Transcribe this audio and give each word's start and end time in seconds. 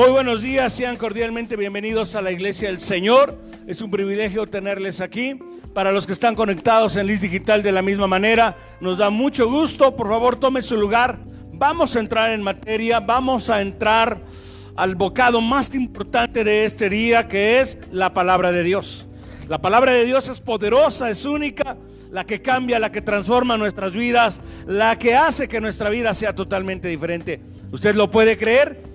Muy 0.00 0.08
buenos 0.08 0.40
días, 0.40 0.72
sean 0.72 0.96
cordialmente 0.96 1.56
bienvenidos 1.56 2.14
a 2.16 2.22
la 2.22 2.32
Iglesia 2.32 2.70
del 2.70 2.80
Señor. 2.80 3.36
Es 3.66 3.82
un 3.82 3.90
privilegio 3.90 4.46
tenerles 4.46 5.02
aquí. 5.02 5.38
Para 5.74 5.92
los 5.92 6.06
que 6.06 6.14
están 6.14 6.34
conectados 6.34 6.96
en 6.96 7.06
Liz 7.06 7.20
Digital 7.20 7.62
de 7.62 7.70
la 7.70 7.82
misma 7.82 8.06
manera, 8.06 8.56
nos 8.80 8.96
da 8.96 9.10
mucho 9.10 9.50
gusto. 9.50 9.94
Por 9.94 10.08
favor, 10.08 10.36
tome 10.36 10.62
su 10.62 10.78
lugar. 10.78 11.18
Vamos 11.52 11.96
a 11.96 12.00
entrar 12.00 12.30
en 12.30 12.42
materia, 12.42 12.98
vamos 12.98 13.50
a 13.50 13.60
entrar 13.60 14.22
al 14.74 14.94
bocado 14.94 15.42
más 15.42 15.74
importante 15.74 16.44
de 16.44 16.64
este 16.64 16.88
día, 16.88 17.28
que 17.28 17.60
es 17.60 17.76
la 17.92 18.14
palabra 18.14 18.52
de 18.52 18.62
Dios. 18.62 19.06
La 19.48 19.60
palabra 19.60 19.92
de 19.92 20.06
Dios 20.06 20.30
es 20.30 20.40
poderosa, 20.40 21.10
es 21.10 21.26
única, 21.26 21.76
la 22.10 22.24
que 22.24 22.40
cambia, 22.40 22.78
la 22.78 22.90
que 22.90 23.02
transforma 23.02 23.58
nuestras 23.58 23.92
vidas, 23.92 24.40
la 24.66 24.96
que 24.96 25.14
hace 25.14 25.46
que 25.46 25.60
nuestra 25.60 25.90
vida 25.90 26.14
sea 26.14 26.34
totalmente 26.34 26.88
diferente. 26.88 27.42
¿Usted 27.70 27.94
lo 27.94 28.10
puede 28.10 28.38
creer? 28.38 28.89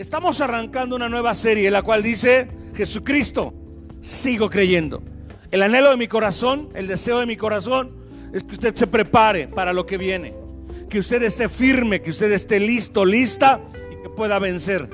Estamos 0.00 0.40
arrancando 0.40 0.96
una 0.96 1.10
nueva 1.10 1.34
serie, 1.34 1.70
la 1.70 1.82
cual 1.82 2.02
dice, 2.02 2.48
Jesucristo, 2.74 3.52
sigo 4.00 4.48
creyendo. 4.48 5.02
El 5.50 5.60
anhelo 5.60 5.90
de 5.90 5.98
mi 5.98 6.08
corazón, 6.08 6.70
el 6.74 6.86
deseo 6.86 7.18
de 7.18 7.26
mi 7.26 7.36
corazón, 7.36 7.98
es 8.32 8.42
que 8.42 8.54
usted 8.54 8.74
se 8.74 8.86
prepare 8.86 9.48
para 9.48 9.74
lo 9.74 9.84
que 9.84 9.98
viene. 9.98 10.32
Que 10.88 11.00
usted 11.00 11.22
esté 11.22 11.50
firme, 11.50 12.00
que 12.00 12.08
usted 12.08 12.32
esté 12.32 12.58
listo, 12.58 13.04
lista 13.04 13.60
y 13.92 14.02
que 14.02 14.08
pueda 14.08 14.38
vencer. 14.38 14.88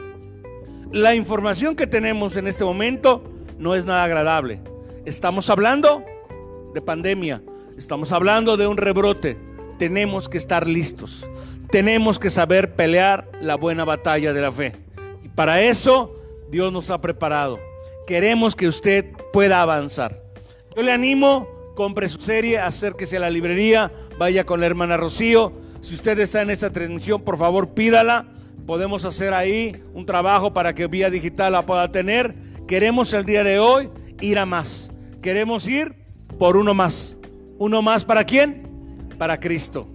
La 0.91 1.15
información 1.15 1.77
que 1.77 1.87
tenemos 1.87 2.37
en 2.37 2.49
este 2.49 2.65
momento 2.65 3.23
no 3.61 3.77
es 3.77 3.85
nada 3.85 4.03
agradable. 4.03 4.61
Estamos 5.05 5.51
hablando 5.51 6.03
de 6.75 6.83
pandemia, 6.83 7.45
estamos 7.79 8.11
hablando 8.11 8.57
de 8.57 8.67
un 8.67 8.77
rebrote. 8.77 9.39
Tenemos 9.79 10.29
que 10.29 10.39
estar 10.39 10.67
listos. 10.67 11.31
Tenemos 11.71 12.19
que 12.19 12.29
saber 12.29 12.75
pelear 12.75 13.31
la 13.41 13.55
buena 13.55 13.85
batalla 13.85 14.33
de 14.33 14.41
la 14.41 14.51
fe. 14.51 14.86
Para 15.37 15.61
eso 15.61 16.15
Dios 16.51 16.73
nos 16.73 16.91
ha 16.91 17.01
preparado. 17.01 17.61
Queremos 18.07 18.57
que 18.57 18.67
usted 18.67 19.05
pueda 19.33 19.61
avanzar. 19.61 20.23
Yo 20.75 20.83
le 20.83 20.93
animo, 20.93 21.47
compre 21.75 22.09
su 22.09 22.21
serie, 22.21 22.59
acérquese 22.59 23.19
a 23.19 23.21
la 23.21 23.31
librería, 23.31 23.93
vaya 24.19 24.45
con 24.45 24.61
la 24.61 24.67
hermana 24.67 24.97
Rocío. 24.97 25.53
Si 25.83 25.95
usted 25.95 26.19
está 26.19 26.41
en 26.41 26.51
esta 26.51 26.73
transmisión, 26.73 27.23
por 27.23 27.37
favor 27.37 27.69
pídala. 27.75 28.27
Podemos 28.67 29.05
hacer 29.05 29.35
ahí 29.35 29.81
un 29.93 30.07
trabajo 30.07 30.55
para 30.55 30.75
que 30.75 30.87
vía 30.87 31.11
digital 31.11 31.53
la 31.53 31.67
pueda 31.67 31.93
tener. 31.93 32.35
Queremos 32.67 33.13
el 33.13 33.27
día 33.27 33.45
de 33.45 33.59
hoy 33.59 33.91
ir 34.23 34.39
a 34.39 34.47
más. 34.47 34.91
Queremos 35.21 35.69
ir 35.69 35.95
por 36.39 36.57
uno 36.57 36.73
más. 36.73 37.17
¿Uno 37.59 37.83
más 37.83 38.07
para 38.07 38.25
quién? 38.25 38.63
Para 39.19 39.39
Cristo. 39.39 39.87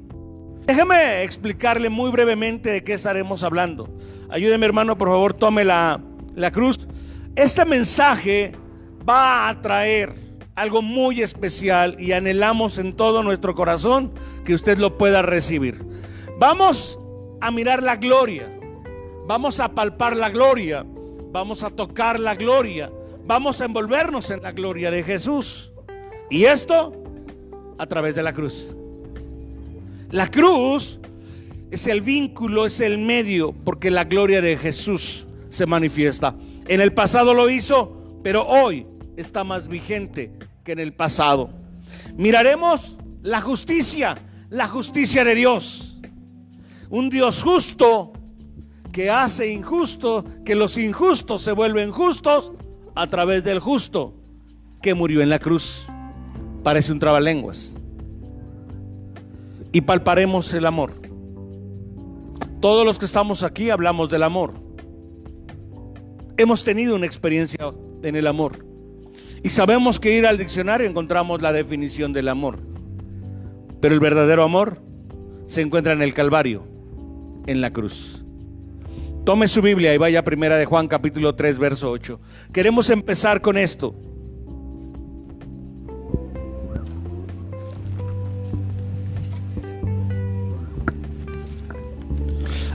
Déjeme 0.66 1.23
explicarle 1.23 1.89
muy 1.89 2.11
brevemente 2.11 2.72
de 2.72 2.83
qué 2.83 2.94
estaremos 2.94 3.44
hablando. 3.44 3.89
Ayúdeme 4.32 4.66
hermano, 4.66 4.98
por 4.98 5.10
favor, 5.10 5.34
tome 5.34 5.66
la, 5.66 6.00
la 6.36 6.52
cruz. 6.52 6.88
Este 7.36 7.66
mensaje 7.66 8.54
va 9.08 9.50
a 9.50 9.62
traer 9.62 10.14
algo 10.56 10.82
muy 10.82 11.22
especial 11.22 11.98
y 12.00 12.14
anhelamos 12.14 12.78
en 12.78 12.96
todo 12.96 13.23
nuestro 13.23 13.56
corazón 13.56 14.14
que 14.46 14.54
usted 14.54 14.78
lo 14.78 14.98
pueda 14.98 15.22
recibir. 15.22 15.84
Vamos 16.40 16.98
a 17.42 17.52
mirar 17.52 17.84
la 17.84 17.98
gloria, 17.98 18.50
vamos 19.28 19.60
a 19.60 19.73
palpar 19.73 20.16
la 20.16 20.30
gloria, 20.30 20.86
vamos 21.32 21.64
a 21.64 21.70
tocar 21.70 22.18
la 22.18 22.36
gloria, 22.36 22.90
vamos 23.26 23.60
a 23.60 23.66
envolvernos 23.66 24.32
en 24.32 24.42
la 24.44 24.54
gloria 24.54 24.92
de 24.92 25.04
Jesús. 25.04 25.73
Y 26.30 26.45
esto 26.45 26.94
a 27.78 27.86
través 27.86 28.16
de 28.16 28.23
la 28.23 28.32
cruz. 28.32 28.73
La 30.10 30.28
cruz 30.28 31.01
es 31.72 31.88
el 31.88 32.02
vínculo, 32.02 32.66
es 32.66 32.81
el 32.81 32.97
medio, 32.97 33.53
porque 33.53 33.89
la 33.89 34.03
gloria 34.03 34.41
de 34.41 34.58
Jesús 34.58 35.25
se 35.50 35.66
manifiesta. 35.66 36.36
En 36.67 36.81
el 36.81 36.94
pasado 36.94 37.33
lo 37.33 37.50
hizo, 37.50 38.20
pero 38.21 38.45
hoy 38.45 38.86
está 39.15 39.45
más 39.45 39.70
vigente 39.70 40.33
que 40.65 40.73
en 40.73 40.80
el 40.80 40.93
pasado. 40.93 41.49
Miraremos 42.17 42.98
la 43.23 43.39
justicia, 43.39 44.17
la 44.49 44.67
justicia 44.67 45.23
de 45.23 45.33
Dios. 45.33 45.98
Un 46.89 47.10
Dios 47.10 47.42
justo 47.42 48.11
que 48.92 49.10
hace 49.10 49.49
injusto, 49.49 50.26
que 50.43 50.55
los 50.55 50.77
injustos 50.77 51.42
se 51.42 51.54
vuelven 51.54 51.92
justos 51.92 52.52
a 52.95 53.08
través 53.08 53.45
del 53.45 53.60
justo 53.60 54.14
que 54.81 54.93
murió 54.93 55.21
en 55.21 55.30
la 55.30 55.39
cruz. 55.39 55.87
Parece 56.64 56.92
un 56.92 56.99
trabalenguas. 56.99 57.73
Y 59.71 59.80
palparemos 59.80 60.54
el 60.54 60.65
amor. 60.65 61.01
Todos 62.61 62.86
los 62.86 62.99
que 62.99 63.05
estamos 63.05 63.42
aquí 63.42 63.72
hablamos 63.72 64.11
del 64.11 64.22
amor. 64.22 64.54
Hemos 66.38 66.64
tenido 66.64 66.95
una 66.95 67.08
experiencia 67.08 67.73
en 68.04 68.16
el 68.16 68.27
amor. 68.27 68.64
Y 69.42 69.49
sabemos 69.49 69.99
que 69.99 70.16
ir 70.16 70.27
al 70.27 70.38
diccionario 70.38 70.88
encontramos 70.88 71.42
la 71.42 71.54
definición 71.54 72.14
del 72.14 72.27
amor. 72.27 72.60
Pero 73.82 73.95
el 73.95 73.99
verdadero 73.99 74.44
amor 74.44 74.80
se 75.48 75.61
encuentra 75.61 75.94
en 75.94 76.04
el 76.04 76.14
Calvario, 76.14 76.67
en 77.48 77.61
la 77.61 77.73
cruz. 77.73 78.23
Tome 79.26 79.48
su 79.48 79.64
Biblia 79.64 79.95
y 79.95 79.98
vaya 79.98 80.20
a 80.20 80.23
Primera 80.23 80.58
de 80.58 80.66
Juan 80.66 80.88
capítulo 80.88 81.33
3 81.33 81.58
verso 81.58 81.89
8. 81.89 82.20
Queremos 82.54 82.92
empezar 82.92 83.42
con 83.42 83.58
esto. 83.58 83.95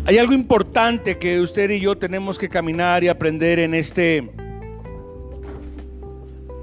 Hay 0.06 0.18
algo 0.18 0.34
importante 0.34 1.18
que 1.18 1.40
usted 1.40 1.68
y 1.68 1.80
yo 1.80 1.98
tenemos 1.98 2.38
que 2.38 2.48
caminar 2.48 3.02
y 3.02 3.08
aprender 3.08 3.58
en 3.58 3.74
este 3.74 4.30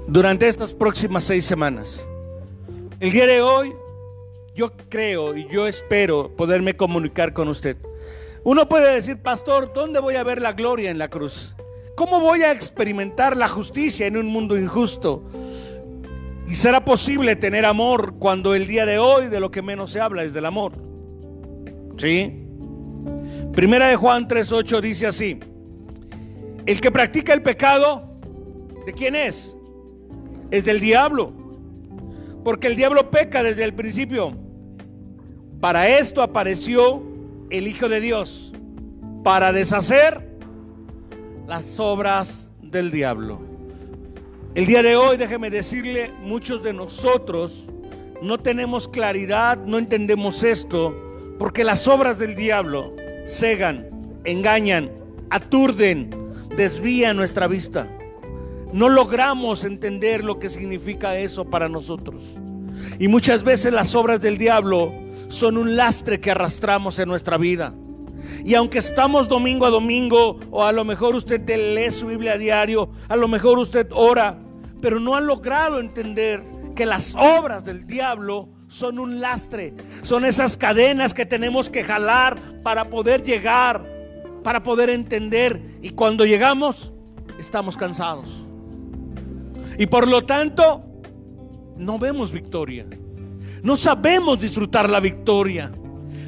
durante 0.08 0.48
estas 0.48 0.72
próximas 0.72 1.24
seis 1.24 1.44
semanas. 1.44 2.00
El 3.00 3.10
día 3.10 3.26
de 3.26 3.42
hoy 3.42 3.74
yo 4.54 4.72
creo 4.88 5.36
y 5.36 5.46
yo 5.48 5.66
espero 5.66 6.34
poderme 6.34 6.74
comunicar 6.74 7.34
con 7.34 7.48
usted. 7.48 7.76
Uno 8.44 8.66
puede 8.66 8.94
decir, 8.94 9.18
pastor, 9.18 9.74
¿dónde 9.74 10.00
voy 10.00 10.14
a 10.14 10.24
ver 10.24 10.40
la 10.40 10.54
gloria 10.54 10.90
en 10.90 10.96
la 10.96 11.10
cruz? 11.10 11.54
¿Cómo 11.96 12.20
voy 12.20 12.44
a 12.44 12.52
experimentar 12.52 13.36
la 13.36 13.48
justicia 13.48 14.06
en 14.06 14.16
un 14.16 14.26
mundo 14.26 14.56
injusto? 14.56 15.22
¿Y 16.48 16.54
será 16.54 16.82
posible 16.82 17.36
tener 17.36 17.66
amor 17.66 18.14
cuando 18.18 18.54
el 18.54 18.66
día 18.66 18.86
de 18.86 18.98
hoy 18.98 19.28
de 19.28 19.40
lo 19.40 19.50
que 19.50 19.60
menos 19.60 19.90
se 19.90 20.00
habla 20.00 20.24
es 20.24 20.32
del 20.32 20.46
amor? 20.46 20.72
¿Sí? 21.98 22.43
Primera 23.54 23.86
de 23.86 23.94
Juan 23.94 24.26
3:8 24.26 24.80
dice 24.80 25.06
así: 25.06 25.38
El 26.66 26.80
que 26.80 26.90
practica 26.90 27.32
el 27.32 27.40
pecado, 27.40 28.18
¿de 28.84 28.92
quién 28.92 29.14
es? 29.14 29.56
Es 30.50 30.64
del 30.64 30.80
diablo. 30.80 31.32
Porque 32.42 32.66
el 32.66 32.74
diablo 32.74 33.10
peca 33.10 33.44
desde 33.44 33.62
el 33.62 33.72
principio. 33.72 34.36
Para 35.60 35.88
esto 35.88 36.20
apareció 36.20 37.02
el 37.48 37.68
Hijo 37.68 37.88
de 37.88 38.00
Dios, 38.00 38.52
para 39.22 39.52
deshacer 39.52 40.36
las 41.46 41.78
obras 41.78 42.50
del 42.60 42.90
diablo. 42.90 43.40
El 44.56 44.66
día 44.66 44.82
de 44.82 44.96
hoy, 44.96 45.16
déjeme 45.16 45.48
decirle, 45.48 46.10
muchos 46.22 46.64
de 46.64 46.72
nosotros 46.72 47.70
no 48.20 48.38
tenemos 48.38 48.88
claridad, 48.88 49.58
no 49.58 49.78
entendemos 49.78 50.42
esto, 50.42 50.94
porque 51.38 51.62
las 51.62 51.86
obras 51.88 52.18
del 52.18 52.34
diablo 52.34 52.94
cegan, 53.24 53.88
engañan, 54.24 54.90
aturden, 55.30 56.10
desvían 56.56 57.16
nuestra 57.16 57.46
vista. 57.46 57.88
No 58.72 58.88
logramos 58.88 59.64
entender 59.64 60.24
lo 60.24 60.38
que 60.38 60.50
significa 60.50 61.16
eso 61.16 61.44
para 61.44 61.68
nosotros. 61.68 62.36
Y 62.98 63.08
muchas 63.08 63.44
veces 63.44 63.72
las 63.72 63.94
obras 63.94 64.20
del 64.20 64.36
diablo 64.36 64.92
son 65.28 65.56
un 65.56 65.76
lastre 65.76 66.20
que 66.20 66.30
arrastramos 66.30 66.98
en 66.98 67.08
nuestra 67.08 67.38
vida. 67.38 67.74
Y 68.44 68.54
aunque 68.54 68.78
estamos 68.78 69.28
domingo 69.28 69.66
a 69.66 69.70
domingo, 69.70 70.40
o 70.50 70.64
a 70.64 70.72
lo 70.72 70.84
mejor 70.84 71.14
usted 71.14 71.46
lee 71.48 71.90
su 71.90 72.06
Biblia 72.06 72.32
a 72.32 72.38
diario, 72.38 72.90
a 73.08 73.16
lo 73.16 73.28
mejor 73.28 73.58
usted 73.58 73.88
ora, 73.92 74.38
pero 74.80 75.00
no 75.00 75.14
ha 75.14 75.20
logrado 75.20 75.78
entender 75.78 76.42
que 76.74 76.86
las 76.86 77.14
obras 77.14 77.64
del 77.64 77.86
diablo 77.86 78.48
son 78.74 78.98
un 78.98 79.20
lastre, 79.20 79.72
son 80.02 80.24
esas 80.24 80.56
cadenas 80.56 81.14
que 81.14 81.24
tenemos 81.24 81.70
que 81.70 81.84
jalar 81.84 82.60
para 82.64 82.90
poder 82.90 83.22
llegar, 83.22 83.88
para 84.42 84.64
poder 84.64 84.90
entender. 84.90 85.78
Y 85.80 85.90
cuando 85.90 86.24
llegamos, 86.24 86.92
estamos 87.38 87.76
cansados. 87.76 88.48
Y 89.78 89.86
por 89.86 90.08
lo 90.08 90.22
tanto, 90.22 90.82
no 91.76 92.00
vemos 92.00 92.32
victoria. 92.32 92.84
No 93.62 93.76
sabemos 93.76 94.40
disfrutar 94.40 94.90
la 94.90 94.98
victoria. 94.98 95.70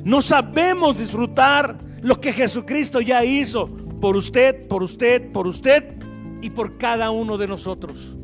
No 0.04 0.22
sabemos 0.22 1.00
disfrutar 1.00 1.76
lo 2.00 2.20
que 2.20 2.32
Jesucristo 2.32 3.00
ya 3.00 3.24
hizo 3.24 3.66
por 4.00 4.16
usted, 4.16 4.68
por 4.68 4.84
usted, 4.84 5.32
por 5.32 5.48
usted 5.48 5.96
y 6.42 6.50
por 6.50 6.78
cada 6.78 7.10
uno 7.10 7.38
de 7.38 7.48
nosotros. 7.48 8.14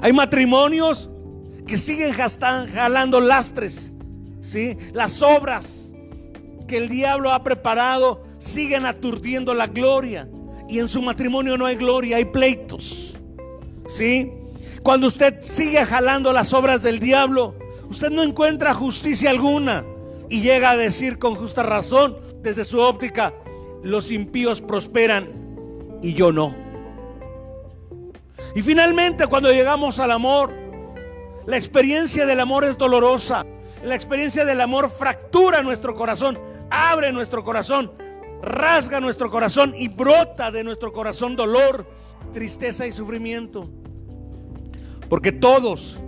Hay 0.00 0.14
matrimonios 0.14 1.10
que 1.66 1.78
siguen 1.78 2.12
jalando 2.12 3.20
lastres, 3.20 3.92
¿sí? 4.40 4.76
Las 4.92 5.22
obras 5.22 5.92
que 6.66 6.76
el 6.78 6.88
diablo 6.88 7.32
ha 7.32 7.42
preparado 7.42 8.24
siguen 8.38 8.86
aturdiendo 8.86 9.54
la 9.54 9.66
gloria. 9.66 10.28
Y 10.68 10.78
en 10.78 10.88
su 10.88 11.02
matrimonio 11.02 11.56
no 11.56 11.66
hay 11.66 11.76
gloria, 11.76 12.16
hay 12.16 12.24
pleitos. 12.24 13.14
¿Sí? 13.86 14.32
Cuando 14.82 15.06
usted 15.06 15.40
sigue 15.40 15.84
jalando 15.84 16.32
las 16.32 16.52
obras 16.54 16.82
del 16.82 16.98
diablo, 16.98 17.54
usted 17.88 18.10
no 18.10 18.22
encuentra 18.22 18.74
justicia 18.74 19.30
alguna. 19.30 19.84
Y 20.28 20.40
llega 20.40 20.70
a 20.70 20.76
decir 20.76 21.18
con 21.18 21.34
justa 21.34 21.62
razón, 21.62 22.16
desde 22.42 22.64
su 22.64 22.80
óptica, 22.80 23.34
los 23.82 24.10
impíos 24.10 24.60
prosperan 24.60 25.28
y 26.02 26.14
yo 26.14 26.32
no. 26.32 26.54
Y 28.54 28.62
finalmente, 28.62 29.26
cuando 29.26 29.52
llegamos 29.52 30.00
al 30.00 30.10
amor, 30.10 30.52
la 31.46 31.56
experiencia 31.56 32.24
del 32.26 32.40
amor 32.40 32.64
es 32.64 32.78
dolorosa. 32.78 33.44
La 33.82 33.96
experiencia 33.96 34.44
del 34.44 34.60
amor 34.60 34.90
fractura 34.90 35.62
nuestro 35.62 35.94
corazón, 35.94 36.38
abre 36.70 37.12
nuestro 37.12 37.42
corazón, 37.42 37.90
rasga 38.40 39.00
nuestro 39.00 39.28
corazón 39.30 39.74
y 39.76 39.88
brota 39.88 40.52
de 40.52 40.62
nuestro 40.62 40.92
corazón 40.92 41.34
dolor, 41.34 41.86
tristeza 42.32 42.86
y 42.86 42.92
sufrimiento. 42.92 43.68
Porque 45.08 45.32
todos, 45.32 45.98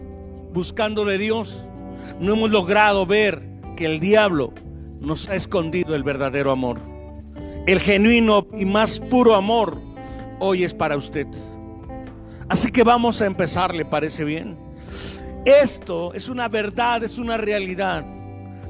buscando 0.52 1.04
de 1.04 1.18
Dios, 1.18 1.66
no 2.20 2.34
hemos 2.34 2.50
logrado 2.50 3.06
ver 3.06 3.42
que 3.76 3.86
el 3.86 3.98
diablo 3.98 4.52
nos 5.00 5.28
ha 5.28 5.34
escondido 5.34 5.96
el 5.96 6.04
verdadero 6.04 6.52
amor. 6.52 6.78
El 7.66 7.80
genuino 7.80 8.46
y 8.56 8.66
más 8.66 9.00
puro 9.00 9.34
amor 9.34 9.80
hoy 10.38 10.62
es 10.62 10.74
para 10.74 10.96
usted. 10.96 11.26
Así 12.48 12.70
que 12.70 12.84
vamos 12.84 13.20
a 13.20 13.26
empezar, 13.26 13.74
¿le 13.74 13.84
parece 13.84 14.22
bien? 14.22 14.63
Esto 15.44 16.14
es 16.14 16.28
una 16.28 16.48
verdad, 16.48 17.04
es 17.04 17.18
una 17.18 17.36
realidad. 17.36 18.04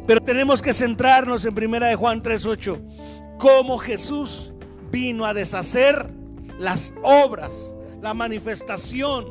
Pero 0.06 0.20
tenemos 0.20 0.60
que 0.60 0.72
centrarnos 0.72 1.44
en 1.44 1.54
primera 1.54 1.86
de 1.86 1.94
Juan 1.94 2.22
3:8, 2.22 2.78
cómo 3.38 3.78
Jesús 3.78 4.52
vino 4.90 5.24
a 5.24 5.34
deshacer 5.34 6.10
las 6.58 6.94
obras, 7.02 7.76
la 8.02 8.12
manifestación, 8.12 9.26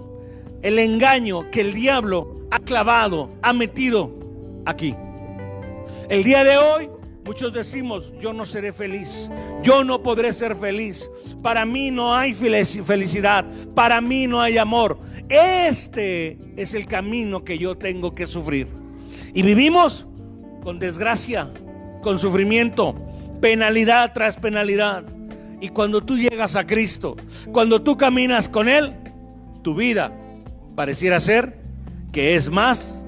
el 0.61 0.79
engaño 0.79 1.51
que 1.51 1.61
el 1.61 1.73
diablo 1.73 2.47
ha 2.49 2.59
clavado, 2.59 3.29
ha 3.41 3.53
metido 3.53 4.11
aquí. 4.65 4.95
El 6.09 6.23
día 6.23 6.43
de 6.43 6.57
hoy 6.57 6.89
Muchos 7.25 7.53
decimos, 7.53 8.13
yo 8.19 8.33
no 8.33 8.45
seré 8.45 8.73
feliz, 8.73 9.31
yo 9.63 9.85
no 9.85 10.03
podré 10.03 10.33
ser 10.33 10.55
feliz, 10.55 11.09
para 11.41 11.65
mí 11.65 11.89
no 11.89 12.13
hay 12.13 12.33
felicidad, 12.33 13.45
para 13.73 14.01
mí 14.01 14.27
no 14.27 14.41
hay 14.41 14.57
amor. 14.57 14.99
Este 15.29 16.37
es 16.57 16.73
el 16.73 16.85
camino 16.85 17.45
que 17.45 17.57
yo 17.57 17.77
tengo 17.77 18.13
que 18.13 18.27
sufrir. 18.27 18.67
Y 19.33 19.41
vivimos 19.41 20.05
con 20.63 20.79
desgracia, 20.79 21.49
con 22.01 22.19
sufrimiento, 22.19 22.93
penalidad 23.39 24.11
tras 24.13 24.35
penalidad. 24.35 25.05
Y 25.61 25.69
cuando 25.69 26.03
tú 26.03 26.17
llegas 26.17 26.57
a 26.57 26.67
Cristo, 26.67 27.15
cuando 27.53 27.81
tú 27.81 27.95
caminas 27.95 28.49
con 28.49 28.67
Él, 28.67 28.93
tu 29.61 29.75
vida 29.75 30.13
pareciera 30.75 31.21
ser 31.21 31.57
que 32.11 32.35
es 32.35 32.49
más 32.49 33.01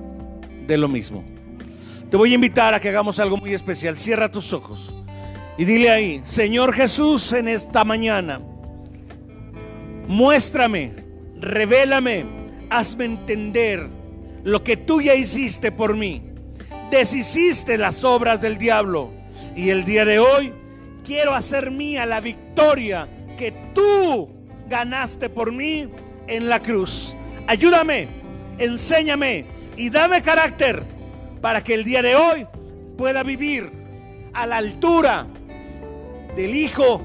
de 0.67 0.77
lo 0.77 0.87
mismo. 0.87 1.34
Te 2.09 2.17
voy 2.17 2.31
a 2.31 2.35
invitar 2.35 2.73
a 2.73 2.79
que 2.79 2.89
hagamos 2.89 3.19
algo 3.19 3.37
muy 3.37 3.53
especial. 3.53 3.97
Cierra 3.97 4.29
tus 4.29 4.53
ojos 4.53 4.93
y 5.57 5.65
dile 5.65 5.89
ahí, 5.89 6.21
Señor 6.23 6.73
Jesús, 6.73 7.33
en 7.33 7.47
esta 7.47 7.83
mañana, 7.83 8.41
muéstrame, 10.07 10.93
revélame, 11.39 12.25
hazme 12.69 13.05
entender 13.05 13.89
lo 14.43 14.63
que 14.63 14.77
tú 14.77 15.01
ya 15.01 15.15
hiciste 15.15 15.71
por 15.71 15.95
mí. 15.95 16.21
Deshiciste 16.91 17.77
las 17.77 18.03
obras 18.03 18.39
del 18.39 18.57
diablo 18.57 19.11
y 19.55 19.69
el 19.69 19.83
día 19.85 20.05
de 20.05 20.19
hoy 20.19 20.53
quiero 21.03 21.33
hacer 21.33 21.71
mía 21.71 22.05
la 22.05 22.19
victoria 22.19 23.07
que 23.35 23.51
tú 23.73 24.29
ganaste 24.67 25.29
por 25.29 25.51
mí 25.51 25.89
en 26.27 26.49
la 26.49 26.61
cruz. 26.61 27.17
Ayúdame, 27.47 28.07
enséñame 28.59 29.45
y 29.75 29.89
dame 29.89 30.21
carácter 30.21 30.94
para 31.45 31.63
que 31.63 31.75
el 31.75 31.83
día 31.83 32.01
de 32.01 32.15
hoy 32.15 32.47
pueda 32.97 33.21
vivir 33.21 33.71
a 34.33 34.47
la 34.47 34.57
altura 34.57 35.27
del 36.35 36.55
Hijo 36.55 37.03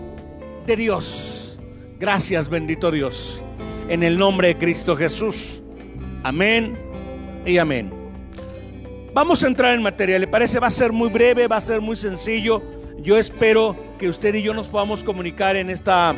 de 0.64 0.76
Dios. 0.76 1.58
Gracias, 1.98 2.48
bendito 2.48 2.90
Dios. 2.90 3.42
En 3.90 4.02
el 4.02 4.16
nombre 4.16 4.48
de 4.48 4.56
Cristo 4.56 4.96
Jesús. 4.96 5.62
Amén 6.22 6.78
y 7.44 7.58
amén. 7.58 7.92
Vamos 9.12 9.44
a 9.44 9.46
entrar 9.46 9.74
en 9.74 9.82
materia. 9.82 10.18
¿Le 10.18 10.26
parece? 10.26 10.58
Va 10.58 10.68
a 10.68 10.70
ser 10.70 10.90
muy 10.90 11.10
breve, 11.10 11.46
va 11.46 11.56
a 11.56 11.60
ser 11.60 11.82
muy 11.82 11.96
sencillo. 11.96 12.62
Yo 12.96 13.18
espero 13.18 13.76
que 13.98 14.08
usted 14.08 14.34
y 14.34 14.40
yo 14.40 14.54
nos 14.54 14.70
podamos 14.70 15.04
comunicar 15.04 15.54
en 15.56 15.68
esta 15.68 16.16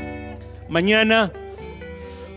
mañana 0.68 1.32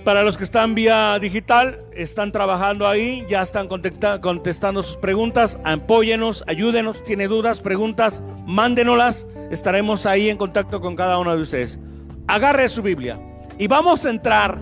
para 0.06 0.22
los 0.22 0.38
que 0.38 0.44
están 0.44 0.76
vía 0.76 1.18
digital, 1.20 1.80
están 1.92 2.32
trabajando 2.32 2.88
ahí, 2.88 3.26
ya 3.28 3.42
están 3.42 3.68
contestando 3.68 4.84
sus 4.84 4.98
preguntas. 4.98 5.60
Apóyenos, 5.64 6.44
ayúdenos. 6.46 7.04
Tiene 7.04 7.28
dudas, 7.28 7.60
preguntas, 7.60 8.22
mándenolas. 8.46 9.26
Estaremos 9.50 10.06
ahí 10.06 10.30
en 10.30 10.38
contacto 10.38 10.80
con 10.80 10.96
cada 10.96 11.18
uno 11.18 11.36
de 11.36 11.42
ustedes. 11.42 11.80
Agarre 12.28 12.70
su 12.70 12.84
Biblia 12.84 13.20
y 13.58 13.66
vamos 13.66 14.06
a 14.06 14.12
entrar 14.12 14.60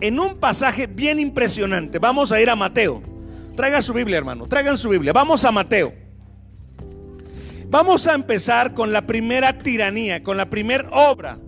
en 0.00 0.18
un 0.18 0.34
pasaje 0.40 0.88
bien 0.88 1.20
impresionante. 1.20 2.00
Vamos 2.00 2.32
a 2.32 2.40
ir 2.40 2.50
a 2.50 2.56
Mateo. 2.56 3.00
Traiga 3.54 3.80
su 3.82 3.92
Biblia, 3.92 4.18
hermano. 4.18 4.48
Traigan 4.48 4.76
su 4.76 4.88
Biblia. 4.88 5.12
Vamos 5.12 5.44
a 5.44 5.52
Mateo. 5.52 5.94
Vamos 7.68 8.08
a 8.08 8.14
empezar 8.14 8.74
con 8.74 8.92
la 8.92 9.06
primera 9.06 9.56
tiranía, 9.56 10.24
con 10.24 10.36
la 10.36 10.50
primera 10.50 10.88
obra 10.90 11.38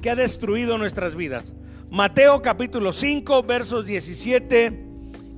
que 0.00 0.10
ha 0.10 0.14
destruido 0.14 0.78
nuestras 0.78 1.16
vidas. 1.16 1.52
Mateo 1.94 2.42
capítulo 2.42 2.92
5, 2.92 3.44
versos 3.44 3.86
17 3.86 4.80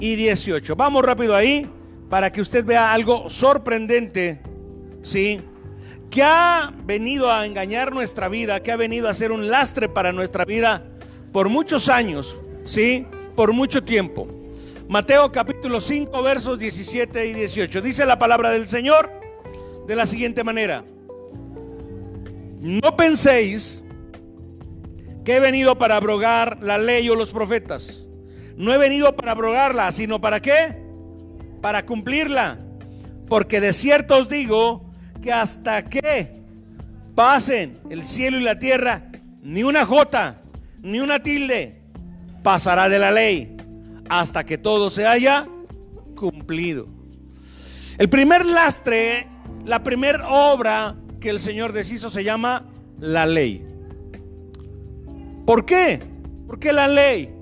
y 0.00 0.16
18. 0.16 0.74
Vamos 0.74 1.04
rápido 1.04 1.36
ahí 1.36 1.70
para 2.08 2.32
que 2.32 2.40
usted 2.40 2.64
vea 2.64 2.94
algo 2.94 3.28
sorprendente, 3.28 4.40
¿sí? 5.02 5.42
Que 6.10 6.22
ha 6.22 6.72
venido 6.86 7.30
a 7.30 7.44
engañar 7.44 7.92
nuestra 7.92 8.30
vida, 8.30 8.62
que 8.62 8.72
ha 8.72 8.76
venido 8.76 9.06
a 9.06 9.12
ser 9.12 9.32
un 9.32 9.50
lastre 9.50 9.90
para 9.90 10.12
nuestra 10.12 10.46
vida 10.46 10.82
por 11.30 11.50
muchos 11.50 11.90
años, 11.90 12.38
¿sí? 12.64 13.06
Por 13.34 13.52
mucho 13.52 13.84
tiempo. 13.84 14.26
Mateo 14.88 15.30
capítulo 15.30 15.82
5, 15.82 16.22
versos 16.22 16.58
17 16.58 17.26
y 17.26 17.34
18. 17.34 17.82
Dice 17.82 18.06
la 18.06 18.18
palabra 18.18 18.48
del 18.48 18.66
Señor 18.66 19.10
de 19.86 19.94
la 19.94 20.06
siguiente 20.06 20.42
manera. 20.42 20.86
No 22.62 22.96
penséis 22.96 23.84
que 25.26 25.38
he 25.38 25.40
venido 25.40 25.76
para 25.76 25.96
abrogar 25.96 26.62
la 26.62 26.78
ley 26.78 27.08
o 27.08 27.16
los 27.16 27.32
profetas. 27.32 28.06
No 28.56 28.72
he 28.72 28.78
venido 28.78 29.16
para 29.16 29.32
abrogarla, 29.32 29.90
sino 29.90 30.20
para 30.20 30.40
qué? 30.40 30.80
Para 31.60 31.84
cumplirla. 31.84 32.60
Porque 33.28 33.60
de 33.60 33.72
cierto 33.72 34.18
os 34.18 34.28
digo 34.28 34.88
que 35.20 35.32
hasta 35.32 35.84
que 35.86 36.32
pasen 37.16 37.80
el 37.90 38.04
cielo 38.04 38.38
y 38.38 38.44
la 38.44 38.60
tierra, 38.60 39.10
ni 39.42 39.64
una 39.64 39.84
jota, 39.84 40.42
ni 40.80 41.00
una 41.00 41.20
tilde 41.20 41.82
pasará 42.44 42.88
de 42.88 43.00
la 43.00 43.10
ley 43.10 43.56
hasta 44.08 44.44
que 44.44 44.58
todo 44.58 44.90
se 44.90 45.08
haya 45.08 45.48
cumplido. 46.14 46.86
El 47.98 48.08
primer 48.08 48.46
lastre, 48.46 49.26
la 49.64 49.82
primera 49.82 50.28
obra 50.28 50.94
que 51.18 51.30
el 51.30 51.40
Señor 51.40 51.72
deshizo 51.72 52.10
se 52.10 52.22
llama 52.22 52.64
la 53.00 53.26
ley. 53.26 53.75
¿Por 55.46 55.64
qué? 55.64 56.00
Porque 56.48 56.72
la 56.72 56.88
ley. 56.88 57.32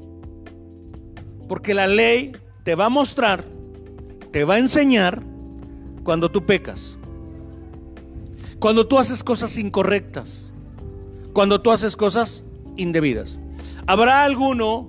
Porque 1.49 1.73
la 1.73 1.87
ley 1.87 2.33
te 2.63 2.75
va 2.75 2.87
a 2.87 2.91
mostrar, 2.91 3.45
te 4.31 4.45
va 4.45 4.55
a 4.55 4.59
enseñar 4.59 5.23
cuando 6.05 6.31
tú 6.31 6.45
pecas. 6.45 6.99
Cuando 8.59 8.87
tú 8.87 8.99
haces 8.99 9.25
cosas 9.25 9.57
incorrectas. 9.57 10.53
Cuando 11.33 11.61
tú 11.61 11.71
haces 11.71 11.97
cosas 11.97 12.45
indebidas. 12.77 13.39
¿Habrá 13.87 14.25
alguno, 14.25 14.89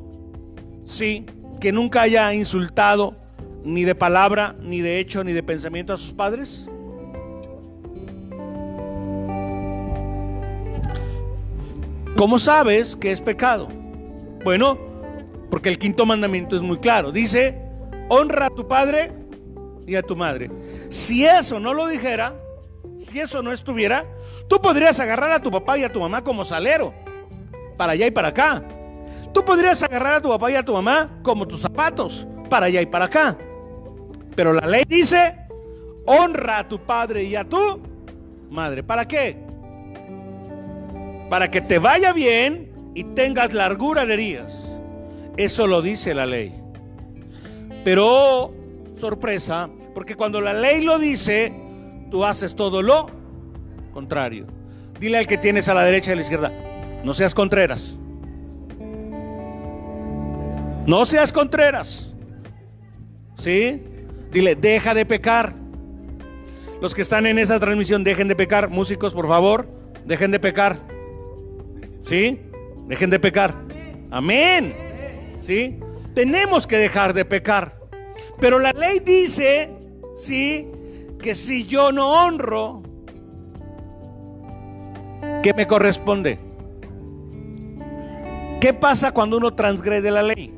sí, 0.86 1.26
que 1.60 1.72
nunca 1.72 2.02
haya 2.02 2.34
insultado 2.34 3.16
ni 3.64 3.84
de 3.84 3.96
palabra, 3.96 4.56
ni 4.62 4.82
de 4.82 5.00
hecho, 5.00 5.24
ni 5.24 5.34
de 5.34 5.42
pensamiento 5.42 5.94
a 5.94 5.98
sus 5.98 6.14
padres? 6.14 6.70
¿Cómo 12.18 12.40
sabes 12.40 12.96
que 12.96 13.12
es 13.12 13.20
pecado? 13.20 13.68
Bueno, 14.46 14.78
porque 15.50 15.68
el 15.68 15.78
quinto 15.78 16.06
mandamiento 16.06 16.56
es 16.56 16.62
muy 16.62 16.78
claro. 16.78 17.12
Dice, 17.12 17.62
honra 18.08 18.46
a 18.46 18.50
tu 18.50 18.66
padre 18.68 19.12
y 19.86 19.96
a 19.96 20.02
tu 20.02 20.16
madre. 20.16 20.50
Si 20.90 21.26
eso 21.26 21.60
no 21.60 21.74
lo 21.74 21.88
dijera, 21.88 22.34
si 22.98 23.20
eso 23.20 23.44
no 23.44 23.52
estuviera, 23.52 24.06
tú 24.48 24.62
podrías 24.62 24.98
agarrar 25.02 25.34
a 25.34 25.42
tu 25.42 25.52
papá 25.52 25.78
y 25.78 25.84
a 25.84 25.92
tu 25.92 26.00
mamá 26.00 26.24
como 26.24 26.46
salero, 26.46 26.94
para 27.76 27.92
allá 27.92 28.08
y 28.08 28.12
para 28.12 28.30
acá. 28.30 28.64
Tú 29.34 29.44
podrías 29.44 29.84
agarrar 29.84 30.14
a 30.14 30.22
tu 30.22 30.30
papá 30.30 30.50
y 30.52 30.56
a 30.56 30.64
tu 30.64 30.72
mamá 30.72 31.20
como 31.22 31.46
tus 31.46 31.60
zapatos, 31.60 32.26
para 32.50 32.68
allá 32.68 32.82
y 32.82 32.86
para 32.86 33.06
acá. 33.06 33.38
Pero 34.38 34.54
la 34.54 34.66
ley 34.66 34.86
dice, 34.88 35.36
honra 36.06 36.60
a 36.60 36.68
tu 36.68 36.80
padre 36.80 37.26
y 37.26 37.36
a 37.36 37.44
tu 37.44 37.82
madre. 38.50 38.84
¿Para 38.84 39.06
qué? 39.06 39.45
Para 41.30 41.50
que 41.50 41.62
te 41.62 41.80
vaya 41.80 42.14
bien 42.14 42.72
y 42.94 43.04
tengas 43.04 43.54
largura 43.54 44.06
de 44.06 44.18
días. 44.18 44.66
Eso 45.38 45.68
lo 45.68 45.82
dice 45.82 46.14
la 46.14 46.26
ley. 46.26 46.54
Pero, 47.84 48.08
oh, 48.08 48.54
sorpresa, 48.98 49.70
porque 49.94 50.16
cuando 50.16 50.42
la 50.42 50.54
ley 50.54 50.82
lo 50.82 50.98
dice, 50.98 51.54
tú 52.10 52.24
haces 52.26 52.56
todo 52.56 52.82
lo 52.82 53.10
contrario. 53.94 54.48
Dile 55.00 55.18
al 55.18 55.28
que 55.28 55.38
tienes 55.38 55.70
a 55.70 55.74
la 55.74 55.84
derecha 55.84 56.12
y 56.12 56.14
a 56.14 56.16
la 56.16 56.22
izquierda, 56.22 56.52
no 57.04 57.14
seas 57.14 57.34
contreras. 57.36 57.98
No 60.86 61.06
seas 61.06 61.32
contreras. 61.32 62.14
¿Sí? 63.38 63.84
Dile, 64.32 64.56
deja 64.56 64.94
de 64.94 65.06
pecar. 65.06 65.54
Los 66.82 66.94
que 66.94 67.02
están 67.02 67.26
en 67.26 67.40
esa 67.40 67.60
transmisión, 67.60 68.04
dejen 68.04 68.28
de 68.28 68.36
pecar. 68.36 68.70
Músicos, 68.70 69.14
por 69.14 69.28
favor, 69.28 69.68
dejen 70.06 70.32
de 70.32 70.40
pecar. 70.40 70.95
¿Sí? 72.06 72.40
Dejen 72.88 73.10
de 73.10 73.20
pecar. 73.20 73.56
Amén. 74.12 74.76
¿Sí? 75.42 75.80
Tenemos 76.14 76.68
que 76.68 76.78
dejar 76.78 77.14
de 77.14 77.26
pecar. 77.26 77.80
Pero 78.40 78.60
la 78.60 78.72
ley 78.72 79.00
dice, 79.00 79.70
¿sí? 80.16 80.68
Que 81.20 81.34
si 81.34 81.66
yo 81.66 81.92
no 81.92 82.12
honro, 82.12 82.84
¿qué 85.42 85.54
me 85.54 85.66
corresponde? 85.66 86.38
¿Qué 88.62 88.74
pasa 88.74 89.12
cuando 89.12 89.38
uno 89.38 89.54
transgrede 89.54 90.12
la 90.12 90.24
ley? 90.24 90.54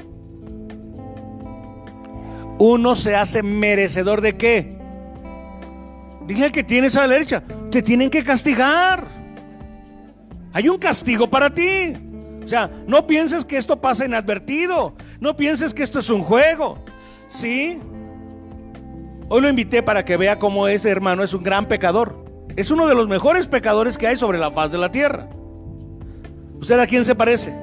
Uno 2.60 2.96
se 2.96 3.16
hace 3.16 3.44
merecedor 3.44 4.22
de 4.22 4.36
qué? 4.36 4.78
Dile 6.26 6.52
que 6.52 6.64
tienes 6.64 6.96
a 6.98 7.08
la 7.08 7.14
derecha, 7.14 7.44
te 7.72 7.82
tienen 7.82 8.10
que 8.10 8.24
castigar. 8.24 9.17
Hay 10.58 10.70
un 10.70 10.80
castigo 10.80 11.30
para 11.30 11.54
ti. 11.54 11.94
O 12.44 12.48
sea, 12.48 12.68
no 12.88 13.06
pienses 13.06 13.46
que 13.46 13.58
esto 13.58 13.80
pasa 13.80 14.06
inadvertido. 14.06 14.96
No 15.20 15.38
pienses 15.38 15.72
que 15.72 15.84
esto 15.84 16.00
es 16.00 16.10
un 16.10 16.24
juego. 16.24 16.80
¿Sí? 17.28 17.80
Hoy 19.30 19.42
lo 19.42 19.50
invité 19.50 19.84
para 19.84 20.04
que 20.04 20.18
vea 20.18 20.40
cómo 20.40 20.68
ese 20.68 20.90
hermano 20.90 21.22
es 21.22 21.36
un 21.36 21.44
gran 21.44 21.68
pecador. 21.68 22.26
Es 22.56 22.72
uno 22.72 22.88
de 22.88 22.96
los 22.96 23.08
mejores 23.08 23.46
pecadores 23.46 24.00
que 24.00 24.08
hay 24.08 24.18
sobre 24.18 24.40
la 24.40 24.50
faz 24.50 24.72
de 24.72 24.80
la 24.80 24.92
tierra. 24.92 25.30
¿Usted 26.60 26.80
a 26.80 26.88
quién 26.88 27.06
se 27.06 27.14
parece? 27.14 27.56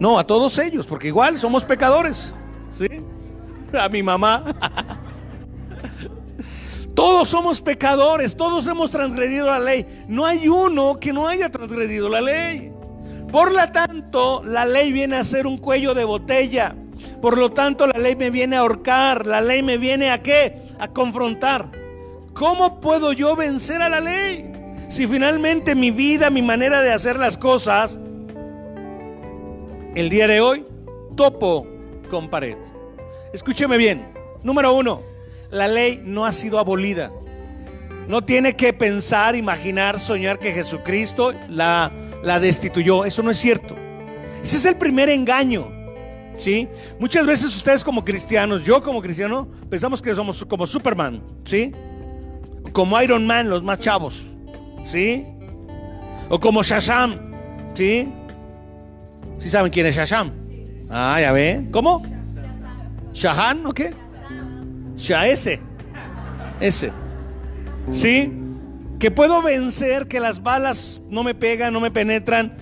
No, 0.00 0.18
a 0.18 0.26
todos 0.26 0.58
ellos, 0.58 0.88
porque 0.88 1.06
igual 1.06 1.38
somos 1.38 1.64
pecadores. 1.64 2.34
¿Sí? 2.72 2.88
A 3.78 3.88
mi 3.88 4.02
mamá. 4.02 4.42
Todos 6.94 7.28
somos 7.28 7.60
pecadores, 7.60 8.36
todos 8.36 8.66
hemos 8.68 8.90
transgredido 8.90 9.46
la 9.46 9.58
ley. 9.58 10.04
No 10.06 10.24
hay 10.26 10.46
uno 10.48 10.98
que 11.00 11.12
no 11.12 11.26
haya 11.26 11.50
transgredido 11.50 12.08
la 12.08 12.20
ley. 12.20 12.72
Por 13.32 13.52
lo 13.52 13.66
tanto, 13.72 14.42
la 14.44 14.64
ley 14.64 14.92
viene 14.92 15.16
a 15.16 15.24
ser 15.24 15.46
un 15.46 15.58
cuello 15.58 15.92
de 15.92 16.04
botella. 16.04 16.76
Por 17.20 17.36
lo 17.36 17.50
tanto, 17.50 17.88
la 17.88 17.98
ley 17.98 18.14
me 18.14 18.30
viene 18.30 18.54
a 18.54 18.60
ahorcar. 18.60 19.26
La 19.26 19.40
ley 19.40 19.62
me 19.62 19.76
viene 19.76 20.10
a 20.10 20.22
qué? 20.22 20.56
A 20.78 20.88
confrontar. 20.88 21.70
¿Cómo 22.32 22.80
puedo 22.80 23.12
yo 23.12 23.34
vencer 23.34 23.82
a 23.82 23.88
la 23.88 23.98
ley? 24.00 24.52
Si 24.88 25.08
finalmente 25.08 25.74
mi 25.74 25.90
vida, 25.90 26.30
mi 26.30 26.42
manera 26.42 26.80
de 26.80 26.92
hacer 26.92 27.18
las 27.18 27.36
cosas, 27.36 27.98
el 29.96 30.08
día 30.10 30.28
de 30.28 30.40
hoy, 30.40 30.64
topo 31.16 31.66
con 32.10 32.30
pared. 32.30 32.56
Escúcheme 33.32 33.76
bien. 33.76 34.12
Número 34.44 34.72
uno, 34.74 35.02
la 35.54 35.68
ley 35.68 36.02
no 36.04 36.26
ha 36.26 36.32
sido 36.32 36.58
abolida. 36.58 37.12
No 38.08 38.22
tiene 38.24 38.54
que 38.54 38.72
pensar, 38.72 39.36
imaginar, 39.36 39.98
soñar 39.98 40.38
que 40.38 40.52
Jesucristo 40.52 41.32
la, 41.48 41.90
la 42.22 42.40
destituyó. 42.40 43.04
Eso 43.04 43.22
no 43.22 43.30
es 43.30 43.38
cierto. 43.38 43.76
Ese 44.42 44.56
es 44.56 44.64
el 44.66 44.76
primer 44.76 45.08
engaño. 45.08 45.72
¿Sí? 46.36 46.68
Muchas 46.98 47.24
veces 47.24 47.54
ustedes 47.56 47.84
como 47.84 48.04
cristianos, 48.04 48.64
yo 48.64 48.82
como 48.82 49.00
cristiano, 49.00 49.46
pensamos 49.70 50.02
que 50.02 50.12
somos 50.12 50.44
como 50.44 50.66
Superman, 50.66 51.22
¿sí? 51.44 51.70
Como 52.72 53.00
Iron 53.00 53.24
Man, 53.24 53.48
los 53.48 53.62
más 53.62 53.78
chavos, 53.78 54.26
¿sí? 54.82 55.24
O 56.28 56.40
como 56.40 56.64
Shasham, 56.64 57.32
¿sí? 57.72 58.08
¿Sí 59.38 59.48
saben 59.48 59.70
quién 59.70 59.86
es 59.86 59.94
Shasham? 59.94 60.32
Ah, 60.90 61.20
ya 61.20 61.30
ven. 61.30 61.70
¿Cómo? 61.70 62.02
Shahan, 63.12 63.64
¿o 63.66 63.70
qué? 63.70 63.94
Shah 64.96 65.28
ese. 65.28 65.60
Ese. 66.60 66.92
¿Sí? 67.90 68.32
Que 68.98 69.10
puedo 69.10 69.42
vencer, 69.42 70.06
que 70.06 70.20
las 70.20 70.42
balas 70.42 71.02
no 71.08 71.22
me 71.22 71.34
pegan, 71.34 71.72
no 71.72 71.80
me 71.80 71.90
penetran. 71.90 72.56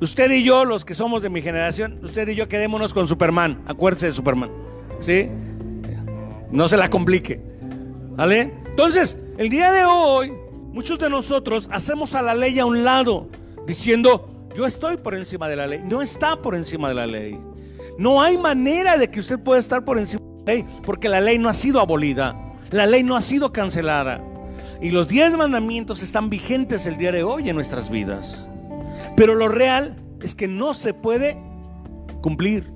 Usted 0.00 0.30
y 0.30 0.44
yo, 0.44 0.64
los 0.64 0.84
que 0.84 0.94
somos 0.94 1.22
de 1.22 1.30
mi 1.30 1.40
generación, 1.40 2.00
usted 2.02 2.28
y 2.28 2.34
yo 2.34 2.48
quedémonos 2.48 2.92
con 2.92 3.08
Superman. 3.08 3.62
Acuérdese 3.66 4.06
de 4.06 4.12
Superman. 4.12 4.50
¿Sí? 5.00 5.28
No 6.50 6.68
se 6.68 6.76
la 6.76 6.88
complique. 6.88 7.40
¿Vale? 8.10 8.52
Entonces, 8.66 9.16
el 9.38 9.48
día 9.48 9.72
de 9.72 9.84
hoy, 9.84 10.32
muchos 10.72 10.98
de 10.98 11.08
nosotros 11.08 11.68
hacemos 11.72 12.14
a 12.14 12.22
la 12.22 12.34
ley 12.34 12.58
a 12.58 12.66
un 12.66 12.84
lado, 12.84 13.28
diciendo, 13.66 14.48
yo 14.54 14.66
estoy 14.66 14.96
por 14.96 15.14
encima 15.14 15.48
de 15.48 15.56
la 15.56 15.66
ley. 15.66 15.82
No 15.84 16.02
está 16.02 16.40
por 16.40 16.54
encima 16.54 16.88
de 16.88 16.94
la 16.94 17.06
ley. 17.06 17.38
No 17.98 18.20
hay 18.20 18.36
manera 18.36 18.98
de 18.98 19.10
que 19.10 19.20
usted 19.20 19.38
pueda 19.38 19.58
estar 19.58 19.84
por 19.84 19.98
encima 19.98 20.25
porque 20.84 21.08
la 21.08 21.20
ley 21.20 21.38
no 21.38 21.48
ha 21.48 21.54
sido 21.54 21.80
abolida. 21.80 22.36
La 22.70 22.86
ley 22.86 23.02
no 23.02 23.16
ha 23.16 23.22
sido 23.22 23.52
cancelada. 23.52 24.22
Y 24.80 24.90
los 24.90 25.08
diez 25.08 25.36
mandamientos 25.36 26.02
están 26.02 26.30
vigentes 26.30 26.86
el 26.86 26.96
día 26.96 27.12
de 27.12 27.22
hoy 27.22 27.48
en 27.48 27.56
nuestras 27.56 27.90
vidas. 27.90 28.48
Pero 29.16 29.34
lo 29.34 29.48
real 29.48 29.96
es 30.20 30.34
que 30.34 30.48
no 30.48 30.74
se 30.74 30.94
puede 30.94 31.38
cumplir. 32.20 32.70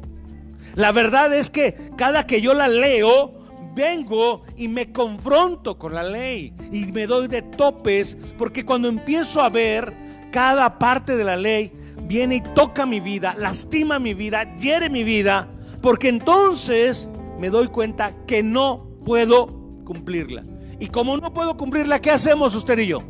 La 0.74 0.92
verdad 0.92 1.34
es 1.34 1.50
que 1.50 1.90
cada 1.96 2.26
que 2.26 2.40
yo 2.40 2.54
la 2.54 2.68
leo, 2.68 3.40
vengo 3.74 4.42
y 4.56 4.68
me 4.68 4.92
confronto 4.92 5.78
con 5.78 5.94
la 5.94 6.02
ley 6.02 6.54
y 6.72 6.86
me 6.86 7.06
doy 7.06 7.28
de 7.28 7.42
topes 7.42 8.16
porque 8.36 8.64
cuando 8.64 8.88
empiezo 8.88 9.42
a 9.42 9.48
ver 9.48 9.92
cada 10.32 10.78
parte 10.78 11.16
de 11.16 11.24
la 11.24 11.36
ley, 11.36 11.72
viene 12.04 12.36
y 12.36 12.40
toca 12.54 12.86
mi 12.86 13.00
vida, 13.00 13.34
lastima 13.38 13.98
mi 13.98 14.14
vida, 14.14 14.54
hiere 14.56 14.90
mi 14.90 15.04
vida, 15.04 15.48
porque 15.80 16.08
entonces 16.08 17.08
me 17.40 17.48
doy 17.48 17.68
cuenta 17.68 18.12
que 18.26 18.42
no 18.42 18.86
puedo 19.04 19.46
cumplirla. 19.84 20.44
Y 20.78 20.88
como 20.88 21.16
no 21.16 21.32
puedo 21.32 21.56
cumplirla, 21.56 21.98
¿qué 21.98 22.10
hacemos 22.10 22.54
usted 22.54 22.78
y 22.78 22.86
yo? 22.86 23.02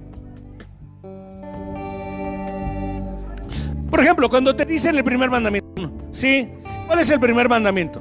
Por 3.90 3.98
ejemplo, 4.00 4.30
cuando 4.30 4.54
te 4.54 4.64
dicen 4.64 4.96
el 4.96 5.02
primer 5.02 5.30
mandamiento, 5.30 5.92
¿sí? 6.12 6.48
¿Cuál 6.86 7.00
es 7.00 7.10
el 7.10 7.18
primer 7.18 7.48
mandamiento? 7.48 8.00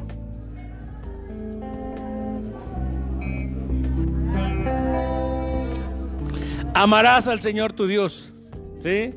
Amarás 6.76 7.28
al 7.28 7.42
Señor 7.42 7.74
tu 7.74 7.88
Dios, 7.88 8.32
¿sí? 8.84 9.16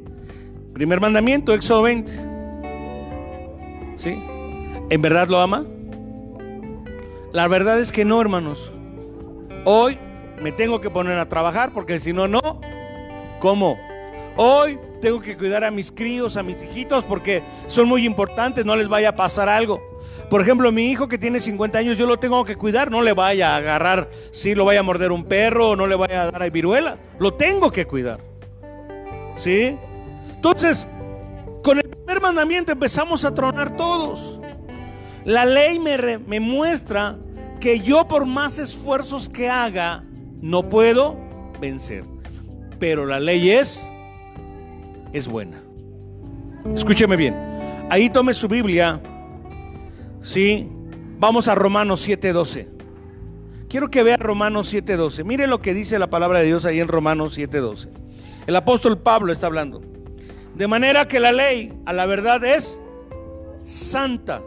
Primer 0.72 0.98
mandamiento, 0.98 1.52
Éxodo 1.52 1.82
20. 1.82 2.10
¿Sí? 3.98 4.18
¿En 4.88 5.02
verdad 5.02 5.28
lo 5.28 5.38
ama? 5.38 5.64
La 7.32 7.48
verdad 7.48 7.80
es 7.80 7.92
que 7.92 8.04
no, 8.04 8.20
hermanos. 8.20 8.70
Hoy 9.64 9.98
me 10.42 10.52
tengo 10.52 10.80
que 10.80 10.90
poner 10.90 11.18
a 11.18 11.28
trabajar 11.28 11.72
porque 11.72 11.98
si 11.98 12.12
no, 12.12 12.28
no. 12.28 12.60
¿Cómo? 13.40 13.78
Hoy 14.36 14.78
tengo 15.00 15.18
que 15.20 15.36
cuidar 15.36 15.64
a 15.64 15.70
mis 15.70 15.90
críos, 15.90 16.36
a 16.36 16.42
mis 16.42 16.62
hijitos, 16.62 17.04
porque 17.04 17.42
son 17.66 17.88
muy 17.88 18.04
importantes, 18.04 18.66
no 18.66 18.76
les 18.76 18.88
vaya 18.88 19.10
a 19.10 19.16
pasar 19.16 19.48
algo. 19.48 19.80
Por 20.28 20.42
ejemplo, 20.42 20.70
mi 20.72 20.90
hijo 20.90 21.08
que 21.08 21.18
tiene 21.18 21.40
50 21.40 21.78
años, 21.78 21.98
yo 21.98 22.06
lo 22.06 22.18
tengo 22.18 22.44
que 22.44 22.56
cuidar, 22.56 22.90
no 22.90 23.02
le 23.02 23.14
vaya 23.14 23.54
a 23.54 23.56
agarrar, 23.56 24.10
si 24.30 24.54
lo 24.54 24.64
vaya 24.64 24.80
a 24.80 24.82
morder 24.82 25.10
un 25.10 25.24
perro 25.24 25.70
o 25.70 25.76
no 25.76 25.86
le 25.86 25.96
vaya 25.96 26.22
a 26.22 26.30
dar 26.30 26.42
a 26.42 26.48
viruela, 26.50 26.98
lo 27.18 27.34
tengo 27.34 27.70
que 27.70 27.86
cuidar. 27.86 28.20
¿Sí? 29.36 29.76
Entonces, 30.34 30.86
con 31.62 31.78
el 31.78 31.88
primer 31.88 32.20
mandamiento 32.20 32.72
empezamos 32.72 33.24
a 33.24 33.32
tronar 33.32 33.76
todos. 33.76 34.41
La 35.24 35.44
ley 35.44 35.78
me, 35.78 36.40
muestra 36.40 37.16
que 37.60 37.80
yo 37.80 38.08
por 38.08 38.26
más 38.26 38.58
esfuerzos 38.58 39.28
que 39.28 39.48
haga, 39.48 40.04
no 40.40 40.68
puedo 40.68 41.16
vencer. 41.60 42.04
Pero 42.78 43.06
la 43.06 43.20
ley 43.20 43.50
es 43.50 43.84
es 45.12 45.28
buena. 45.28 45.62
Escúcheme 46.74 47.16
bien. 47.16 47.36
Ahí 47.90 48.10
tome 48.10 48.32
su 48.32 48.48
Biblia. 48.48 49.00
Sí. 50.22 50.68
Vamos 51.18 51.46
a 51.46 51.54
Romanos 51.54 52.06
7:12. 52.08 52.68
Quiero 53.68 53.90
que 53.90 54.02
vea 54.02 54.16
Romanos 54.16 54.72
7:12. 54.72 55.24
Mire 55.24 55.46
lo 55.46 55.62
que 55.62 55.74
dice 55.74 55.98
la 55.98 56.10
palabra 56.10 56.40
de 56.40 56.46
Dios 56.46 56.64
ahí 56.64 56.80
en 56.80 56.88
Romanos 56.88 57.38
7:12. 57.38 57.88
El 58.46 58.56
apóstol 58.56 58.98
Pablo 58.98 59.32
está 59.32 59.46
hablando. 59.46 59.82
De 60.56 60.66
manera 60.66 61.06
que 61.06 61.20
la 61.20 61.32
ley 61.32 61.72
a 61.86 61.92
la 61.92 62.06
verdad 62.06 62.44
es 62.44 62.78
santa. 63.62 64.42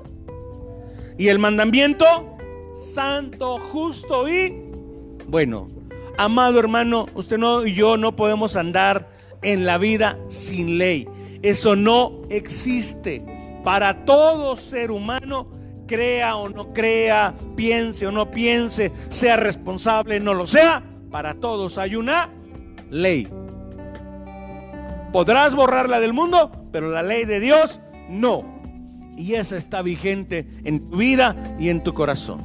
Y 1.17 1.29
el 1.29 1.39
mandamiento 1.39 2.37
santo, 2.73 3.57
justo 3.59 4.29
y 4.29 4.65
bueno. 5.27 5.69
Amado 6.17 6.59
hermano, 6.59 7.07
usted 7.13 7.37
no 7.37 7.65
y 7.65 7.73
yo 7.73 7.97
no 7.97 8.15
podemos 8.15 8.55
andar 8.55 9.09
en 9.41 9.65
la 9.65 9.77
vida 9.77 10.17
sin 10.29 10.77
ley. 10.77 11.07
Eso 11.41 11.75
no 11.75 12.21
existe. 12.29 13.23
Para 13.63 14.05
todo 14.05 14.55
ser 14.55 14.91
humano, 14.91 15.49
crea 15.87 16.37
o 16.37 16.49
no 16.49 16.73
crea, 16.73 17.35
piense 17.55 18.07
o 18.07 18.11
no 18.11 18.31
piense, 18.31 18.91
sea 19.09 19.37
responsable, 19.37 20.19
no 20.19 20.33
lo 20.33 20.45
sea, 20.45 20.83
para 21.11 21.35
todos 21.35 21.77
hay 21.77 21.95
una 21.95 22.29
ley. 22.89 23.27
Podrás 25.11 25.55
borrarla 25.55 25.99
del 25.99 26.13
mundo, 26.13 26.51
pero 26.71 26.89
la 26.89 27.03
ley 27.03 27.25
de 27.25 27.39
Dios 27.39 27.79
no. 28.09 28.54
Y 29.17 29.35
esa 29.35 29.57
está 29.57 29.81
vigente 29.81 30.47
en 30.63 30.89
tu 30.89 30.97
vida 30.97 31.55
y 31.59 31.69
en 31.69 31.83
tu 31.83 31.93
corazón. 31.93 32.41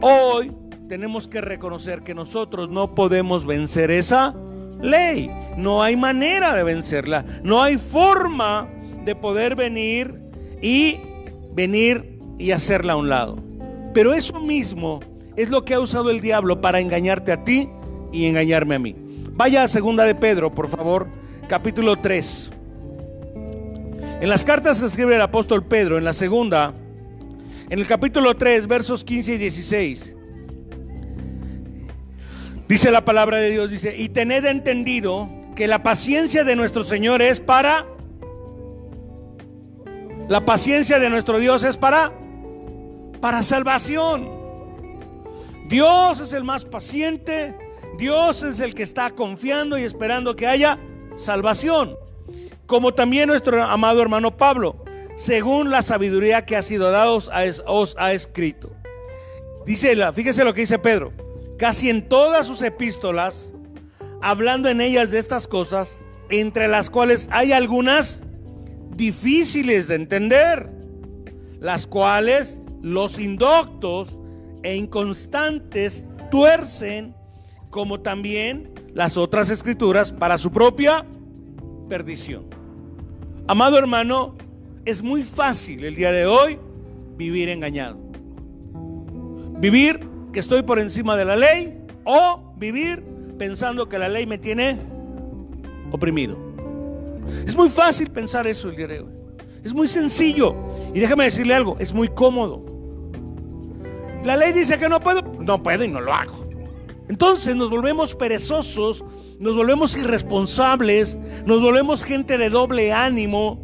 Hoy 0.00 0.52
tenemos 0.88 1.28
que 1.28 1.40
reconocer 1.40 2.02
que 2.02 2.14
nosotros 2.14 2.68
no 2.68 2.94
podemos 2.94 3.46
vencer 3.46 3.90
esa 3.90 4.34
ley. 4.80 5.30
No 5.56 5.82
hay 5.82 5.96
manera 5.96 6.54
de 6.54 6.62
vencerla. 6.62 7.24
No 7.42 7.62
hay 7.62 7.78
forma 7.78 8.68
de 9.04 9.14
poder 9.14 9.56
venir 9.56 10.20
y 10.62 10.98
venir 11.52 12.18
y 12.38 12.50
hacerla 12.50 12.94
a 12.94 12.96
un 12.96 13.08
lado. 13.08 13.38
Pero 13.92 14.12
eso 14.12 14.40
mismo 14.40 15.00
es 15.36 15.50
lo 15.50 15.64
que 15.64 15.74
ha 15.74 15.80
usado 15.80 16.10
el 16.10 16.20
diablo 16.20 16.60
para 16.60 16.80
engañarte 16.80 17.32
a 17.32 17.44
ti 17.44 17.68
y 18.12 18.26
engañarme 18.26 18.74
a 18.76 18.78
mí. 18.78 18.94
Vaya 19.32 19.62
a 19.62 19.68
segunda 19.68 20.04
de 20.04 20.14
Pedro, 20.14 20.54
por 20.54 20.68
favor, 20.68 21.08
capítulo 21.48 21.96
3. 21.96 22.52
En 24.20 24.28
las 24.28 24.44
cartas 24.44 24.80
que 24.80 24.86
escribe 24.86 25.16
el 25.16 25.20
apóstol 25.20 25.64
Pedro, 25.64 25.98
en 25.98 26.04
la 26.04 26.12
segunda, 26.12 26.72
en 27.68 27.78
el 27.78 27.86
capítulo 27.86 28.36
3, 28.36 28.66
versos 28.66 29.04
15 29.04 29.34
y 29.34 29.38
16, 29.38 30.14
dice 32.68 32.90
la 32.90 33.04
palabra 33.04 33.38
de 33.38 33.50
Dios, 33.50 33.70
dice, 33.70 33.94
y 33.96 34.08
tened 34.08 34.44
entendido 34.44 35.28
que 35.56 35.66
la 35.66 35.82
paciencia 35.82 36.44
de 36.44 36.56
nuestro 36.56 36.84
Señor 36.84 37.22
es 37.22 37.40
para... 37.40 37.86
La 40.28 40.44
paciencia 40.44 40.98
de 40.98 41.10
nuestro 41.10 41.38
Dios 41.38 41.64
es 41.64 41.76
para... 41.76 42.12
Para 43.20 43.42
salvación. 43.42 44.30
Dios 45.68 46.20
es 46.20 46.32
el 46.32 46.44
más 46.44 46.64
paciente. 46.64 47.56
Dios 47.98 48.42
es 48.42 48.60
el 48.60 48.74
que 48.74 48.82
está 48.82 49.10
confiando 49.10 49.78
y 49.78 49.82
esperando 49.82 50.36
que 50.36 50.46
haya 50.46 50.78
salvación. 51.16 51.96
Como 52.66 52.94
también 52.94 53.28
nuestro 53.28 53.62
amado 53.62 54.00
hermano 54.00 54.36
Pablo, 54.36 54.84
según 55.16 55.70
la 55.70 55.82
sabiduría 55.82 56.44
que 56.44 56.56
ha 56.56 56.62
sido 56.62 56.90
dada, 56.90 57.10
os 57.10 57.96
ha 57.98 58.12
escrito. 58.12 58.72
Dice, 59.66 59.96
fíjese 60.12 60.44
lo 60.44 60.52
que 60.54 60.62
dice 60.62 60.78
Pedro. 60.78 61.12
Casi 61.58 61.88
en 61.88 62.08
todas 62.08 62.46
sus 62.46 62.62
epístolas, 62.62 63.52
hablando 64.20 64.68
en 64.68 64.80
ellas 64.80 65.10
de 65.10 65.18
estas 65.18 65.46
cosas, 65.46 66.02
entre 66.30 66.68
las 66.68 66.90
cuales 66.90 67.28
hay 67.30 67.52
algunas 67.52 68.22
difíciles 68.96 69.86
de 69.88 69.96
entender, 69.96 70.68
las 71.60 71.86
cuales 71.86 72.60
los 72.82 73.18
indoctos 73.18 74.18
e 74.62 74.74
inconstantes 74.76 76.04
tuercen, 76.30 77.14
como 77.70 78.00
también 78.00 78.72
las 78.94 79.16
otras 79.16 79.50
escrituras 79.50 80.12
para 80.12 80.38
su 80.38 80.50
propia 80.50 81.06
perdición. 81.88 82.44
Amado 83.46 83.78
hermano, 83.78 84.34
es 84.84 85.02
muy 85.02 85.24
fácil 85.24 85.84
el 85.84 85.94
día 85.94 86.12
de 86.12 86.26
hoy 86.26 86.58
vivir 87.16 87.48
engañado. 87.48 87.98
Vivir 89.58 90.00
que 90.32 90.40
estoy 90.40 90.62
por 90.62 90.78
encima 90.78 91.16
de 91.16 91.24
la 91.24 91.36
ley 91.36 91.78
o 92.04 92.54
vivir 92.56 93.02
pensando 93.38 93.88
que 93.88 93.98
la 93.98 94.08
ley 94.08 94.26
me 94.26 94.38
tiene 94.38 94.78
oprimido. 95.90 96.36
Es 97.46 97.56
muy 97.56 97.68
fácil 97.68 98.10
pensar 98.10 98.46
eso 98.46 98.68
el 98.68 98.76
día 98.76 98.86
de 98.86 99.00
hoy. 99.00 99.12
Es 99.62 99.72
muy 99.72 99.88
sencillo. 99.88 100.54
Y 100.92 101.00
déjame 101.00 101.24
decirle 101.24 101.54
algo, 101.54 101.76
es 101.78 101.94
muy 101.94 102.08
cómodo. 102.08 102.64
La 104.24 104.36
ley 104.36 104.52
dice 104.52 104.78
que 104.78 104.88
no 104.88 105.00
puedo, 105.00 105.22
no 105.40 105.62
puedo 105.62 105.84
y 105.84 105.88
no 105.88 106.00
lo 106.00 106.12
hago. 106.12 106.43
Entonces 107.08 107.54
nos 107.54 107.70
volvemos 107.70 108.14
perezosos, 108.14 109.04
nos 109.38 109.56
volvemos 109.56 109.96
irresponsables, 109.96 111.18
nos 111.44 111.60
volvemos 111.60 112.04
gente 112.04 112.38
de 112.38 112.48
doble 112.48 112.92
ánimo, 112.92 113.60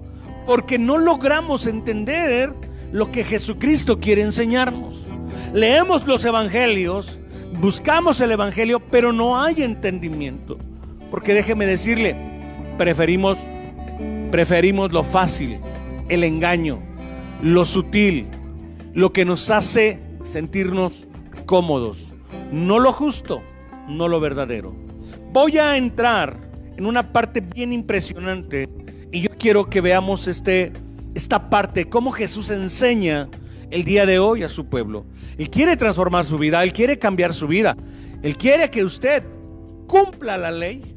porque 0.46 0.79
no 0.79 0.98
logramos 0.98 1.66
entender 1.66 2.53
lo 2.92 3.11
que 3.11 3.24
Jesucristo 3.24 3.98
quiere 3.98 4.22
enseñarnos. 4.22 5.07
Leemos 5.55 6.07
los 6.07 6.24
evangelios, 6.24 7.18
buscamos 7.61 8.20
el 8.20 8.33
evangelio, 8.33 8.81
pero 8.81 9.12
no 9.12 9.40
hay 9.40 9.62
entendimiento. 9.62 10.59
Porque 11.11 11.35
déjeme 11.35 11.66
decirle, 11.66 12.16
preferimos 12.76 13.38
preferimos 14.31 14.92
lo 14.92 15.03
fácil, 15.03 15.61
el 16.09 16.24
engaño, 16.24 16.81
lo 17.42 17.64
sutil, 17.64 18.29
lo 18.94 19.12
que 19.12 19.24
nos 19.24 19.50
hace 19.50 19.98
sentirnos 20.22 21.07
cómodos 21.46 22.10
no 22.52 22.78
lo 22.78 22.92
justo, 22.92 23.42
no 23.88 24.08
lo 24.08 24.20
verdadero. 24.20 24.74
Voy 25.32 25.58
a 25.58 25.76
entrar 25.76 26.36
en 26.76 26.86
una 26.86 27.12
parte 27.12 27.40
bien 27.40 27.72
impresionante 27.72 28.68
y 29.12 29.22
yo 29.22 29.30
quiero 29.38 29.68
que 29.68 29.80
veamos 29.80 30.28
este, 30.28 30.72
esta 31.14 31.50
parte, 31.50 31.88
cómo 31.88 32.10
Jesús 32.10 32.50
enseña 32.50 33.28
el 33.70 33.84
día 33.84 34.06
de 34.06 34.18
hoy 34.18 34.42
a 34.42 34.48
su 34.48 34.66
pueblo. 34.66 35.04
Él 35.38 35.48
quiere 35.50 35.76
transformar 35.76 36.24
su 36.24 36.38
vida, 36.38 36.62
Él 36.62 36.72
quiere 36.72 36.98
cambiar 36.98 37.32
su 37.32 37.46
vida, 37.46 37.76
Él 38.22 38.36
quiere 38.36 38.70
que 38.70 38.84
usted 38.84 39.24
cumpla 39.86 40.36
la 40.36 40.50
ley 40.50 40.94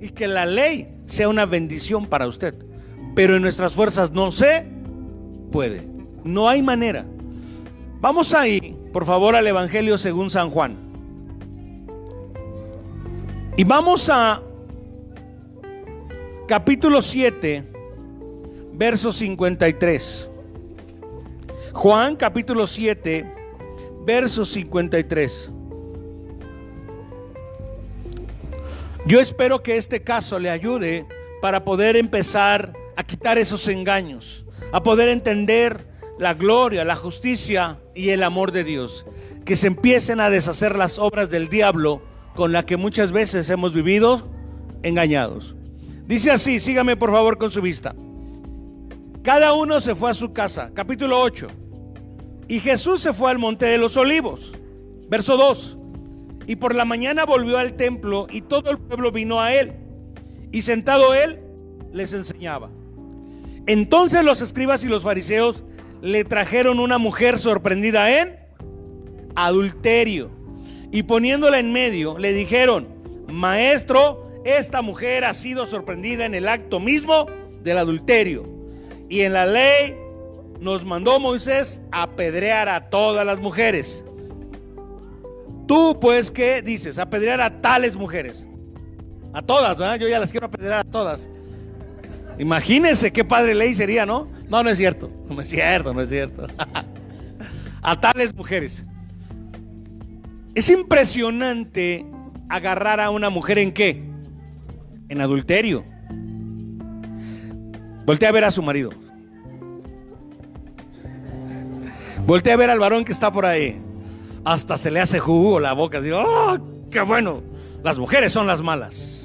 y 0.00 0.10
que 0.10 0.26
la 0.26 0.46
ley 0.46 0.88
sea 1.06 1.28
una 1.28 1.46
bendición 1.46 2.06
para 2.06 2.26
usted. 2.26 2.54
Pero 3.14 3.36
en 3.36 3.42
nuestras 3.42 3.74
fuerzas 3.74 4.12
no 4.12 4.30
se 4.30 4.66
puede, 5.50 5.88
no 6.24 6.48
hay 6.48 6.62
manera. 6.62 7.06
Vamos 8.00 8.34
a 8.34 8.46
ir 8.46 8.76
por 8.96 9.04
favor, 9.04 9.36
al 9.36 9.46
Evangelio 9.46 9.98
según 9.98 10.30
San 10.30 10.48
Juan. 10.48 10.74
Y 13.54 13.62
vamos 13.62 14.08
a 14.08 14.40
capítulo 16.48 17.02
7, 17.02 17.62
verso 18.72 19.12
53. 19.12 20.30
Juan 21.74 22.16
capítulo 22.16 22.66
7, 22.66 23.34
verso 24.06 24.46
53. 24.46 25.50
Yo 29.04 29.20
espero 29.20 29.62
que 29.62 29.76
este 29.76 30.02
caso 30.02 30.38
le 30.38 30.48
ayude 30.48 31.04
para 31.42 31.66
poder 31.66 31.96
empezar 31.96 32.72
a 32.96 33.04
quitar 33.04 33.36
esos 33.36 33.68
engaños, 33.68 34.46
a 34.72 34.82
poder 34.82 35.10
entender 35.10 35.95
la 36.18 36.34
gloria, 36.34 36.84
la 36.84 36.96
justicia 36.96 37.78
y 37.94 38.10
el 38.10 38.22
amor 38.22 38.52
de 38.52 38.64
Dios. 38.64 39.06
Que 39.44 39.56
se 39.56 39.66
empiecen 39.68 40.20
a 40.20 40.30
deshacer 40.30 40.76
las 40.76 40.98
obras 40.98 41.30
del 41.30 41.48
diablo 41.48 42.02
con 42.34 42.52
la 42.52 42.64
que 42.64 42.76
muchas 42.76 43.12
veces 43.12 43.48
hemos 43.50 43.72
vivido 43.72 44.28
engañados. 44.82 45.54
Dice 46.06 46.30
así, 46.30 46.60
sígame 46.60 46.96
por 46.96 47.10
favor 47.10 47.38
con 47.38 47.50
su 47.50 47.60
vista. 47.60 47.94
Cada 49.22 49.54
uno 49.54 49.80
se 49.80 49.94
fue 49.94 50.10
a 50.10 50.14
su 50.14 50.32
casa. 50.32 50.70
Capítulo 50.72 51.20
8. 51.20 51.48
Y 52.48 52.60
Jesús 52.60 53.00
se 53.00 53.12
fue 53.12 53.30
al 53.30 53.38
monte 53.38 53.66
de 53.66 53.78
los 53.78 53.96
olivos. 53.96 54.54
Verso 55.08 55.36
2. 55.36 55.76
Y 56.46 56.56
por 56.56 56.74
la 56.74 56.84
mañana 56.84 57.24
volvió 57.24 57.58
al 57.58 57.74
templo 57.74 58.28
y 58.30 58.42
todo 58.42 58.70
el 58.70 58.78
pueblo 58.78 59.10
vino 59.10 59.40
a 59.40 59.52
él. 59.52 59.72
Y 60.52 60.62
sentado 60.62 61.12
él 61.12 61.40
les 61.92 62.12
enseñaba. 62.12 62.70
Entonces 63.66 64.24
los 64.24 64.42
escribas 64.42 64.84
y 64.84 64.88
los 64.88 65.02
fariseos 65.02 65.64
le 66.02 66.24
trajeron 66.24 66.78
una 66.78 66.98
mujer 66.98 67.38
sorprendida 67.38 68.20
en 68.20 68.36
adulterio. 69.34 70.30
Y 70.92 71.02
poniéndola 71.02 71.58
en 71.58 71.72
medio, 71.72 72.18
le 72.18 72.32
dijeron, 72.32 72.88
maestro, 73.28 74.26
esta 74.44 74.82
mujer 74.82 75.24
ha 75.24 75.34
sido 75.34 75.66
sorprendida 75.66 76.24
en 76.24 76.34
el 76.34 76.48
acto 76.48 76.80
mismo 76.80 77.26
del 77.62 77.78
adulterio. 77.78 78.48
Y 79.08 79.22
en 79.22 79.32
la 79.32 79.46
ley 79.46 79.96
nos 80.60 80.84
mandó 80.84 81.20
Moisés 81.20 81.80
apedrear 81.92 82.68
a 82.68 82.88
todas 82.88 83.26
las 83.26 83.38
mujeres. 83.38 84.04
Tú, 85.66 85.98
pues, 86.00 86.30
¿qué 86.30 86.62
dices? 86.62 86.98
Apedrear 86.98 87.40
a 87.40 87.60
tales 87.60 87.96
mujeres. 87.96 88.46
A 89.32 89.42
todas. 89.42 89.76
Yo 89.98 90.08
ya 90.08 90.20
las 90.20 90.30
quiero 90.30 90.46
apedrear 90.46 90.80
a 90.80 90.84
todas. 90.84 91.28
Imagínense 92.38 93.12
qué 93.12 93.24
padre 93.24 93.54
ley 93.54 93.74
sería, 93.74 94.04
¿no? 94.06 94.28
No, 94.48 94.62
no 94.62 94.70
es 94.70 94.78
cierto. 94.78 95.10
No 95.28 95.40
es 95.40 95.48
cierto, 95.48 95.92
no 95.92 96.02
es 96.02 96.08
cierto. 96.08 96.46
A 97.82 98.00
tales 98.00 98.34
mujeres. 98.34 98.84
Es 100.54 100.70
impresionante 100.70 102.06
agarrar 102.48 103.00
a 103.00 103.10
una 103.10 103.28
mujer 103.28 103.58
en 103.58 103.72
qué? 103.72 104.02
En 105.08 105.20
adulterio. 105.20 105.84
Voltea 108.06 108.28
a 108.28 108.32
ver 108.32 108.44
a 108.44 108.50
su 108.50 108.62
marido. 108.62 108.90
Voltea 112.26 112.54
a 112.54 112.56
ver 112.56 112.70
al 112.70 112.78
varón 112.78 113.04
que 113.04 113.12
está 113.12 113.30
por 113.30 113.46
ahí. 113.46 113.80
Hasta 114.44 114.78
se 114.78 114.90
le 114.90 115.00
hace 115.00 115.20
jugo 115.20 115.60
la 115.60 115.72
boca. 115.74 115.98
Así, 115.98 116.10
¡Oh, 116.10 116.56
qué 116.90 117.00
bueno! 117.02 117.42
Las 117.84 117.98
mujeres 117.98 118.32
son 118.32 118.46
las 118.46 118.62
malas. 118.62 119.15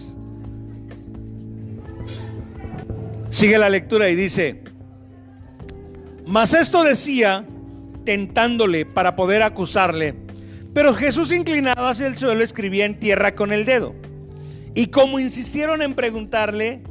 Sigue 3.32 3.58
la 3.58 3.70
lectura 3.70 4.10
y 4.10 4.15
dice, 4.15 4.62
mas 6.28 6.54
esto 6.54 6.84
decía 6.84 7.46
tentándole 8.04 8.86
para 8.86 9.15
poder 9.15 9.41
acusarle, 9.41 10.15
pero 10.74 10.94
Jesús 10.94 11.32
inclinado 11.32 11.88
hacia 11.88 12.08
el 12.08 12.17
suelo 12.17 12.44
escribía 12.44 12.84
en 12.86 13.00
tierra 13.00 13.34
con 13.34 13.54
el 13.54 13.63
dedo. 13.63 13.96
Y 14.76 14.88
como 14.88 15.17
insistieron 15.17 15.82
en 15.82 15.96
preguntarle, 15.96 16.84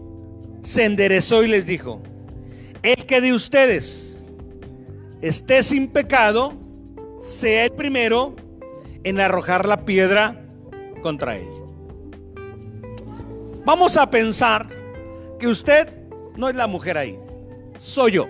se 0.62 0.86
enderezó 0.86 1.42
y 1.42 1.48
les 1.48 1.66
dijo, 1.66 2.02
el 2.82 3.04
que 3.04 3.20
de 3.20 3.34
ustedes 3.34 4.24
esté 5.20 5.62
sin 5.62 5.88
pecado, 5.88 6.54
sea 7.20 7.66
el 7.66 7.72
primero 7.72 8.34
en 9.04 9.20
arrojar 9.20 9.68
la 9.68 9.84
piedra 9.84 10.42
contra 11.02 11.36
él. 11.36 11.48
Vamos 13.66 13.98
a 13.98 14.08
pensar 14.08 14.68
que 15.38 15.46
usted 15.46 15.99
no 16.36 16.48
es 16.48 16.54
la 16.54 16.66
mujer 16.66 16.98
ahí, 16.98 17.18
soy 17.78 18.12
yo. 18.12 18.28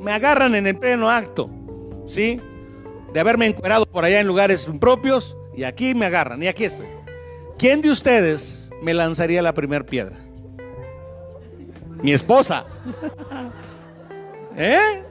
Me 0.00 0.12
agarran 0.12 0.54
en 0.54 0.66
el 0.66 0.76
pleno 0.76 1.10
acto, 1.10 1.50
¿sí? 2.06 2.40
De 3.12 3.20
haberme 3.20 3.46
encuerado 3.46 3.86
por 3.86 4.04
allá 4.04 4.20
en 4.20 4.26
lugares 4.26 4.66
impropios 4.68 5.36
y 5.56 5.64
aquí 5.64 5.94
me 5.94 6.06
agarran 6.06 6.42
y 6.42 6.46
aquí 6.46 6.64
estoy. 6.64 6.86
¿Quién 7.58 7.82
de 7.82 7.90
ustedes 7.90 8.70
me 8.82 8.94
lanzaría 8.94 9.42
la 9.42 9.52
primera 9.52 9.84
piedra? 9.84 10.16
Mi 12.02 12.12
esposa. 12.12 12.64
¿Eh? 14.56 15.02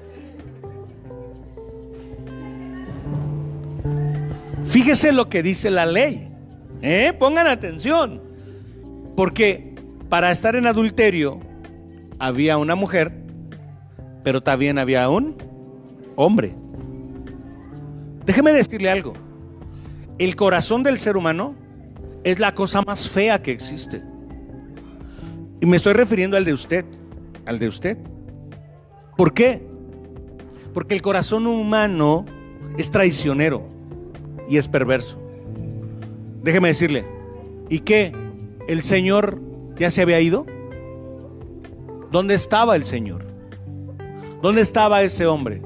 Fíjese 4.65 5.11
lo 5.11 5.27
que 5.27 5.43
dice 5.43 5.69
la 5.69 5.85
ley. 5.85 6.29
¿Eh? 6.81 7.13
Pongan 7.17 7.47
atención. 7.47 8.21
Porque 9.15 9.75
para 10.09 10.31
estar 10.31 10.55
en 10.55 10.67
adulterio 10.67 11.39
había 12.19 12.58
una 12.58 12.75
mujer, 12.75 13.12
pero 14.23 14.41
también 14.41 14.77
había 14.77 15.10
un 15.10 15.36
hombre. 16.15 16.53
Déjeme 18.25 18.51
decirle 18.51 18.89
algo. 18.89 19.13
El 20.17 20.36
corazón 20.36 20.84
del 20.84 20.97
ser 20.99 21.15
humano 21.15 21.56
es 22.23 22.39
la 22.39 22.53
cosa 22.53 22.82
más 22.82 23.08
fea 23.08 23.41
que 23.41 23.51
existe. 23.51 24.01
Y 25.62 25.65
me 25.65 25.77
estoy 25.77 25.93
refiriendo 25.93 26.38
al 26.38 26.45
de 26.45 26.53
usted, 26.53 26.86
al 27.45 27.60
de 27.60 27.67
usted. 27.67 27.97
¿Por 29.15 29.34
qué? 29.34 29.65
Porque 30.73 30.93
el 30.93 31.01
corazón 31.01 31.47
humano 31.47 32.25
es 32.77 32.91
traicionero 32.91 33.63
y 34.49 34.58
es 34.58 34.67
perverso. 34.67 35.19
Déjeme 36.43 36.67
decirle, 36.69 37.06
¿y 37.69 37.80
qué? 37.80 38.13
¿El 38.67 38.82
Señor 38.82 39.41
ya 39.77 39.89
se 39.89 40.01
había 40.01 40.19
ido? 40.19 40.45
¿Dónde 42.11 42.35
estaba 42.35 42.75
el 42.75 42.85
Señor? 42.85 43.25
¿Dónde 44.41 44.61
estaba 44.61 45.01
ese 45.01 45.25
hombre? 45.25 45.61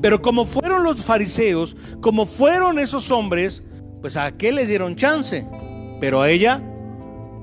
Pero 0.00 0.22
como 0.22 0.44
fueron 0.44 0.82
los 0.82 1.02
fariseos, 1.02 1.76
como 2.00 2.26
fueron 2.26 2.78
esos 2.78 3.10
hombres, 3.10 3.62
pues 4.00 4.16
a 4.16 4.32
qué 4.32 4.50
le 4.50 4.66
dieron 4.66 4.96
chance, 4.96 5.46
pero 6.00 6.22
a 6.22 6.30
ella, 6.30 6.62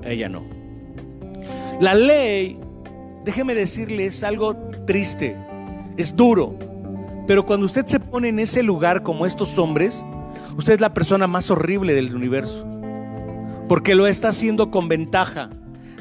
a 0.04 0.10
ella 0.10 0.28
no. 0.28 0.44
La 1.80 1.94
ley, 1.94 2.58
déjeme 3.24 3.54
decirle, 3.54 4.06
es 4.06 4.24
algo 4.24 4.56
triste, 4.86 5.36
es 5.96 6.14
duro, 6.14 6.54
pero 7.26 7.46
cuando 7.46 7.66
usted 7.66 7.86
se 7.86 8.00
pone 8.00 8.28
en 8.28 8.40
ese 8.40 8.62
lugar 8.62 9.02
como 9.02 9.24
estos 9.24 9.58
hombres, 9.58 10.04
usted 10.56 10.74
es 10.74 10.80
la 10.80 10.92
persona 10.92 11.26
más 11.26 11.50
horrible 11.50 11.94
del 11.94 12.14
universo, 12.14 12.66
porque 13.68 13.94
lo 13.94 14.06
está 14.06 14.28
haciendo 14.28 14.70
con 14.70 14.88
ventaja, 14.88 15.50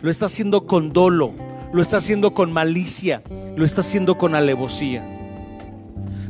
lo 0.02 0.10
está 0.10 0.26
haciendo 0.26 0.66
con 0.66 0.94
dolo, 0.94 1.34
lo 1.74 1.82
está 1.82 1.98
haciendo 1.98 2.34
con 2.34 2.52
malicia, 2.52 3.22
lo 3.56 3.66
está 3.66 3.82
haciendo 3.82 4.18
con 4.18 4.36
alevosía. 4.36 5.06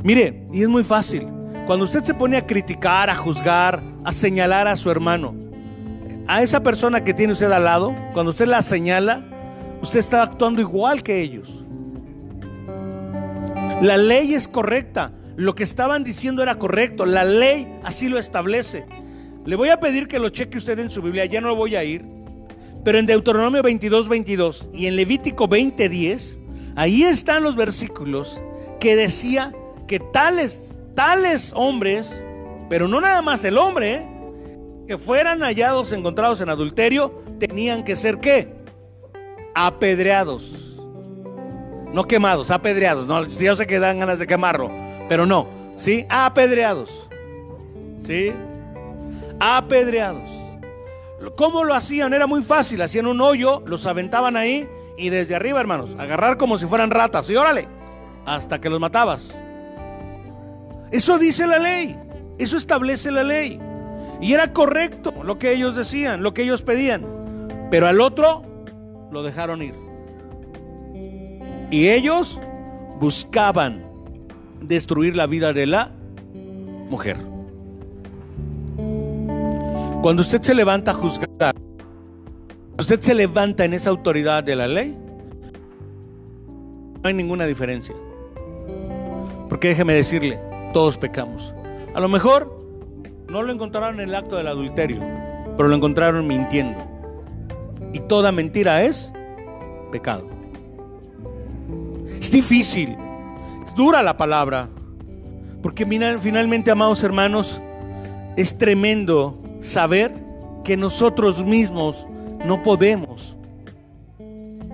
Mire, 0.03 0.43
y 0.51 0.61
es 0.61 0.69
muy 0.69 0.83
fácil, 0.83 1.27
cuando 1.65 1.85
usted 1.85 2.03
se 2.03 2.13
pone 2.13 2.37
a 2.37 2.45
criticar, 2.45 3.09
a 3.09 3.15
juzgar, 3.15 3.81
a 4.03 4.11
señalar 4.11 4.67
a 4.67 4.75
su 4.75 4.89
hermano, 4.89 5.35
a 6.27 6.41
esa 6.41 6.61
persona 6.63 7.03
que 7.03 7.13
tiene 7.13 7.33
usted 7.33 7.51
al 7.51 7.63
lado, 7.63 7.95
cuando 8.13 8.31
usted 8.31 8.47
la 8.47 8.61
señala, 8.61 9.25
usted 9.81 9.99
está 9.99 10.23
actuando 10.23 10.61
igual 10.61 11.03
que 11.03 11.21
ellos. 11.21 11.63
La 13.81 13.95
ley 13.97 14.33
es 14.33 14.47
correcta. 14.47 15.11
Lo 15.35 15.53
que 15.53 15.63
estaban 15.63 16.03
diciendo 16.03 16.41
era 16.41 16.57
correcto. 16.57 17.05
La 17.05 17.23
ley 17.23 17.79
así 17.83 18.09
lo 18.09 18.17
establece. 18.17 18.85
Le 19.45 19.55
voy 19.55 19.69
a 19.69 19.79
pedir 19.79 20.07
que 20.07 20.17
lo 20.17 20.29
cheque 20.29 20.57
usted 20.57 20.79
en 20.79 20.89
su 20.89 21.01
Biblia. 21.01 21.25
Ya 21.25 21.41
no 21.41 21.49
lo 21.49 21.55
voy 21.55 21.75
a 21.75 21.83
ir. 21.83 22.03
Pero 22.87 22.99
en 22.99 23.05
Deuteronomio 23.05 23.61
22, 23.61 24.07
22 24.07 24.69
y 24.73 24.85
en 24.85 24.95
Levítico 24.95 25.49
20, 25.49 25.89
10, 25.89 26.39
ahí 26.77 27.03
están 27.03 27.43
los 27.43 27.57
versículos 27.57 28.41
que 28.79 28.95
decía 28.95 29.53
que 29.89 29.99
tales, 29.99 30.79
tales 30.95 31.51
hombres, 31.53 32.23
pero 32.69 32.87
no 32.87 33.01
nada 33.01 33.21
más 33.21 33.43
el 33.43 33.57
hombre, 33.57 33.95
¿eh? 33.95 34.09
que 34.87 34.97
fueran 34.97 35.41
hallados, 35.41 35.91
encontrados 35.91 36.39
en 36.39 36.47
adulterio, 36.47 37.21
tenían 37.39 37.83
que 37.83 37.97
ser 37.97 38.21
qué? 38.21 38.53
apedreados. 39.53 40.79
No 41.91 42.05
quemados, 42.05 42.51
apedreados. 42.51 43.05
No, 43.05 43.25
yo 43.25 43.57
sé 43.57 43.67
que 43.67 43.79
dan 43.79 43.99
ganas 43.99 44.17
de 44.17 44.27
quemarlo, 44.27 44.71
pero 45.09 45.25
no. 45.25 45.49
¿Sí? 45.75 46.05
Apedreados. 46.07 47.09
¿Sí? 48.01 48.31
Apedreados. 49.41 50.46
¿Cómo 51.35 51.63
lo 51.63 51.73
hacían? 51.73 52.13
Era 52.13 52.27
muy 52.27 52.41
fácil. 52.41 52.81
Hacían 52.81 53.07
un 53.07 53.21
hoyo, 53.21 53.63
los 53.65 53.85
aventaban 53.85 54.37
ahí 54.37 54.67
y 54.97 55.09
desde 55.09 55.35
arriba, 55.35 55.59
hermanos, 55.59 55.95
agarrar 55.97 56.37
como 56.37 56.57
si 56.57 56.65
fueran 56.65 56.91
ratas. 56.91 57.29
Y 57.29 57.35
órale, 57.35 57.67
hasta 58.25 58.59
que 58.59 58.69
los 58.69 58.79
matabas. 58.79 59.33
Eso 60.91 61.17
dice 61.17 61.45
la 61.45 61.59
ley. 61.59 61.99
Eso 62.37 62.57
establece 62.57 63.11
la 63.11 63.23
ley. 63.23 63.59
Y 64.21 64.33
era 64.33 64.53
correcto 64.53 65.13
lo 65.23 65.37
que 65.37 65.53
ellos 65.53 65.75
decían, 65.75 66.23
lo 66.23 66.33
que 66.33 66.43
ellos 66.43 66.61
pedían. 66.61 67.05
Pero 67.69 67.87
al 67.87 68.01
otro 68.01 68.43
lo 69.11 69.23
dejaron 69.23 69.61
ir. 69.61 69.75
Y 71.69 71.89
ellos 71.89 72.39
buscaban 72.99 73.85
destruir 74.61 75.15
la 75.15 75.27
vida 75.27 75.53
de 75.53 75.67
la 75.67 75.91
mujer. 76.89 77.17
Cuando 80.07 80.21
usted 80.21 80.41
se 80.41 80.55
levanta 80.55 80.91
a 80.91 80.93
juzgar, 80.93 81.53
usted 82.79 83.01
se 83.01 83.13
levanta 83.13 83.65
en 83.65 83.73
esa 83.73 83.89
autoridad 83.89 84.41
de 84.41 84.55
la 84.55 84.65
ley, 84.65 84.97
no 87.03 87.09
hay 87.09 87.13
ninguna 87.13 87.45
diferencia. 87.45 87.93
Porque 89.49 89.67
déjeme 89.67 89.95
decirle, 89.95 90.39
todos 90.71 90.97
pecamos. 90.97 91.53
A 91.93 91.99
lo 91.99 92.07
mejor 92.07 92.57
no 93.27 93.43
lo 93.43 93.51
encontraron 93.51 93.99
en 93.99 94.07
el 94.07 94.15
acto 94.15 94.37
del 94.37 94.47
adulterio, 94.47 95.01
pero 95.57 95.67
lo 95.67 95.75
encontraron 95.75 96.25
mintiendo. 96.25 96.79
Y 97.91 97.99
toda 97.99 98.31
mentira 98.31 98.83
es 98.83 99.11
pecado. 99.91 100.25
Es 102.17 102.31
difícil, 102.31 102.95
es 103.65 103.75
dura 103.75 104.01
la 104.03 104.15
palabra, 104.15 104.69
porque 105.61 105.85
finalmente, 105.85 106.71
amados 106.71 107.03
hermanos, 107.03 107.61
es 108.37 108.57
tremendo 108.57 109.43
saber 109.67 110.13
que 110.63 110.75
nosotros 110.77 111.43
mismos 111.43 112.07
no 112.45 112.63
podemos, 112.63 113.35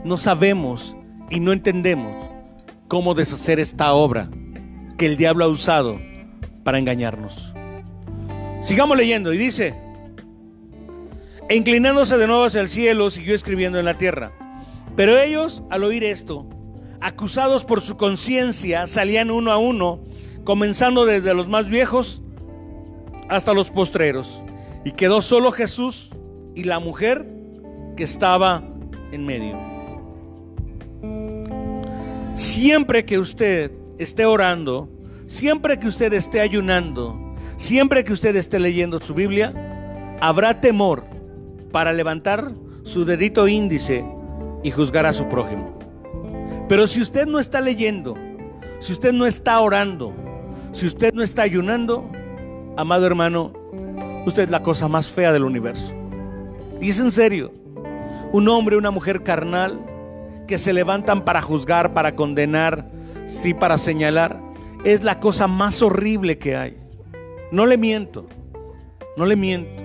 no 0.04 0.18
sabemos 0.18 0.96
y 1.30 1.40
no 1.40 1.52
entendemos 1.52 2.30
cómo 2.88 3.14
deshacer 3.14 3.60
esta 3.60 3.94
obra 3.94 4.30
que 4.98 5.06
el 5.06 5.18
diablo 5.18 5.46
ha 5.46 5.50
usado 5.50 6.00
para 6.64 6.80
engañarnos. 6.80 7.54
Sigamos 8.62 8.98
leyendo 8.98 9.34
y 9.34 9.38
dice, 9.38 9.76
e 11.50 11.56
inclinándose 11.56 12.18
de 12.18 12.28
nuevo 12.28 12.46
hacia 12.46 12.62
el 12.62 12.70
cielo, 12.70 13.10
siguió 13.10 13.36
escribiendo 13.36 13.80
en 13.80 13.86
la 13.86 13.98
tierra. 13.98 14.32
Pero 14.96 15.18
ellos, 15.18 15.64
al 15.70 15.84
oír 15.84 16.04
esto, 16.04 16.48
acusados 17.02 17.66
por 17.66 17.82
su 17.82 17.98
conciencia, 17.98 18.88
salían 18.88 19.32
uno 19.32 19.52
a 19.52 19.58
uno, 19.58 20.00
comenzando 20.44 21.06
desde 21.06 21.34
los 21.34 21.48
más 21.48 21.68
viejos 21.68 22.22
hasta 23.28 23.54
los 23.54 23.72
postreros. 23.72 24.42
Y 24.86 24.92
quedó 24.92 25.22
solo 25.22 25.52
Jesús 25.52 26.10
y 26.56 26.64
la 26.64 26.80
mujer 26.80 27.26
que 27.96 28.04
estaba 28.04 28.64
en 29.12 29.26
medio. 29.26 29.58
Siempre 32.34 33.06
que 33.06 33.20
usted 33.20 33.72
esté 33.98 34.26
orando, 34.26 34.90
siempre 35.28 35.80
que 35.80 35.88
usted 35.88 36.14
esté 36.14 36.42
ayunando, 36.42 37.36
siempre 37.56 38.04
que 38.04 38.14
usted 38.14 38.36
esté 38.36 38.60
leyendo 38.60 39.00
su 39.00 39.14
Biblia, 39.14 39.54
habrá 40.20 40.60
temor 40.60 41.06
para 41.72 41.94
levantar 41.94 42.52
su 42.84 43.06
dedito 43.06 43.48
índice 43.48 44.06
y 44.64 44.72
juzgar 44.72 45.06
a 45.06 45.14
su 45.14 45.28
prójimo. 45.30 45.78
Pero 46.68 46.88
si 46.88 47.02
usted 47.02 47.28
no 47.28 47.40
está 47.40 47.62
leyendo, 47.62 48.16
si 48.80 48.94
usted 48.94 49.14
no 49.14 49.26
está 49.26 49.60
orando, 49.60 50.14
si 50.72 50.88
usted 50.88 51.14
no 51.14 51.22
está 51.22 51.44
ayunando, 51.44 52.10
amado 52.78 53.06
hermano, 53.06 53.54
usted 54.26 54.44
es 54.44 54.50
la 54.50 54.64
cosa 54.64 54.88
más 54.88 55.08
fea 55.08 55.32
del 55.32 55.44
universo. 55.44 55.94
Y 56.82 56.90
es 56.90 57.00
en 57.00 57.12
serio, 57.12 57.52
un 58.32 58.48
hombre, 58.50 58.78
una 58.78 58.92
mujer 58.92 59.24
carnal, 59.24 59.80
que 60.48 60.58
se 60.58 60.74
levantan 60.74 61.24
para 61.24 61.42
juzgar, 61.42 61.94
para 61.94 62.16
condenar, 62.16 62.90
sí, 63.26 63.54
para 63.54 63.78
señalar, 63.78 64.40
es 64.84 65.04
la 65.04 65.20
cosa 65.20 65.48
más 65.48 65.82
horrible 65.82 66.38
que 66.38 66.56
hay. 66.56 66.78
No 67.52 67.66
le 67.66 67.78
miento, 67.78 68.28
no 69.16 69.26
le 69.26 69.36
miento. 69.36 69.82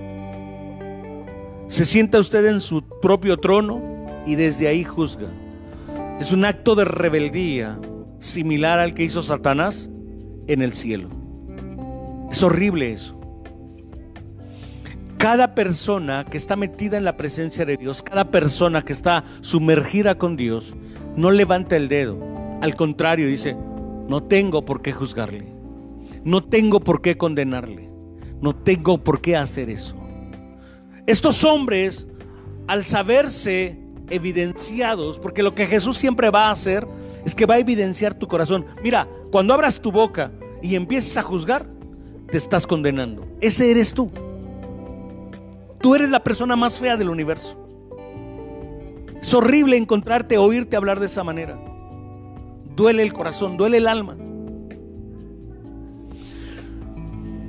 Se 1.68 1.84
sienta 1.84 2.18
usted 2.18 2.46
en 2.46 2.60
su 2.60 2.82
propio 2.82 3.36
trono 3.36 3.80
y 4.26 4.34
desde 4.34 4.68
ahí 4.68 4.84
juzga. 4.84 5.28
Es 6.18 6.32
un 6.32 6.44
acto 6.44 6.74
de 6.74 6.84
rebeldía 6.84 7.78
similar 8.18 8.78
al 8.78 8.94
que 8.94 9.04
hizo 9.04 9.22
Satanás 9.22 9.90
en 10.46 10.62
el 10.62 10.72
cielo. 10.72 11.10
Es 12.30 12.42
horrible 12.42 12.92
eso. 12.92 13.17
Cada 15.18 15.56
persona 15.56 16.24
que 16.24 16.36
está 16.36 16.54
metida 16.54 16.96
en 16.96 17.02
la 17.02 17.16
presencia 17.16 17.64
de 17.64 17.76
Dios, 17.76 18.04
cada 18.04 18.30
persona 18.30 18.82
que 18.82 18.92
está 18.92 19.24
sumergida 19.40 20.16
con 20.16 20.36
Dios, 20.36 20.76
no 21.16 21.32
levanta 21.32 21.74
el 21.74 21.88
dedo. 21.88 22.16
Al 22.62 22.76
contrario, 22.76 23.26
dice, 23.26 23.56
no 24.06 24.22
tengo 24.22 24.64
por 24.64 24.80
qué 24.80 24.92
juzgarle. 24.92 25.52
No 26.22 26.44
tengo 26.44 26.78
por 26.78 27.02
qué 27.02 27.18
condenarle. 27.18 27.90
No 28.40 28.54
tengo 28.54 29.02
por 29.02 29.20
qué 29.20 29.36
hacer 29.36 29.70
eso. 29.70 29.96
Estos 31.08 31.42
hombres, 31.42 32.06
al 32.68 32.86
saberse 32.86 33.76
evidenciados, 34.10 35.18
porque 35.18 35.42
lo 35.42 35.52
que 35.52 35.66
Jesús 35.66 35.98
siempre 35.98 36.30
va 36.30 36.46
a 36.46 36.52
hacer 36.52 36.86
es 37.24 37.34
que 37.34 37.44
va 37.44 37.56
a 37.56 37.58
evidenciar 37.58 38.14
tu 38.14 38.28
corazón. 38.28 38.66
Mira, 38.84 39.08
cuando 39.32 39.52
abras 39.52 39.80
tu 39.80 39.90
boca 39.90 40.30
y 40.62 40.76
empieces 40.76 41.16
a 41.16 41.22
juzgar, 41.22 41.66
te 42.30 42.38
estás 42.38 42.68
condenando. 42.68 43.26
Ese 43.40 43.72
eres 43.72 43.92
tú. 43.92 44.12
Tú 45.80 45.94
eres 45.94 46.10
la 46.10 46.22
persona 46.22 46.56
más 46.56 46.78
fea 46.78 46.96
del 46.96 47.08
universo. 47.08 47.56
Es 49.20 49.34
horrible 49.34 49.76
encontrarte, 49.76 50.38
oírte 50.38 50.76
hablar 50.76 51.00
de 51.00 51.06
esa 51.06 51.24
manera. 51.24 51.58
Duele 52.74 53.02
el 53.02 53.12
corazón, 53.12 53.56
duele 53.56 53.78
el 53.78 53.86
alma. 53.86 54.16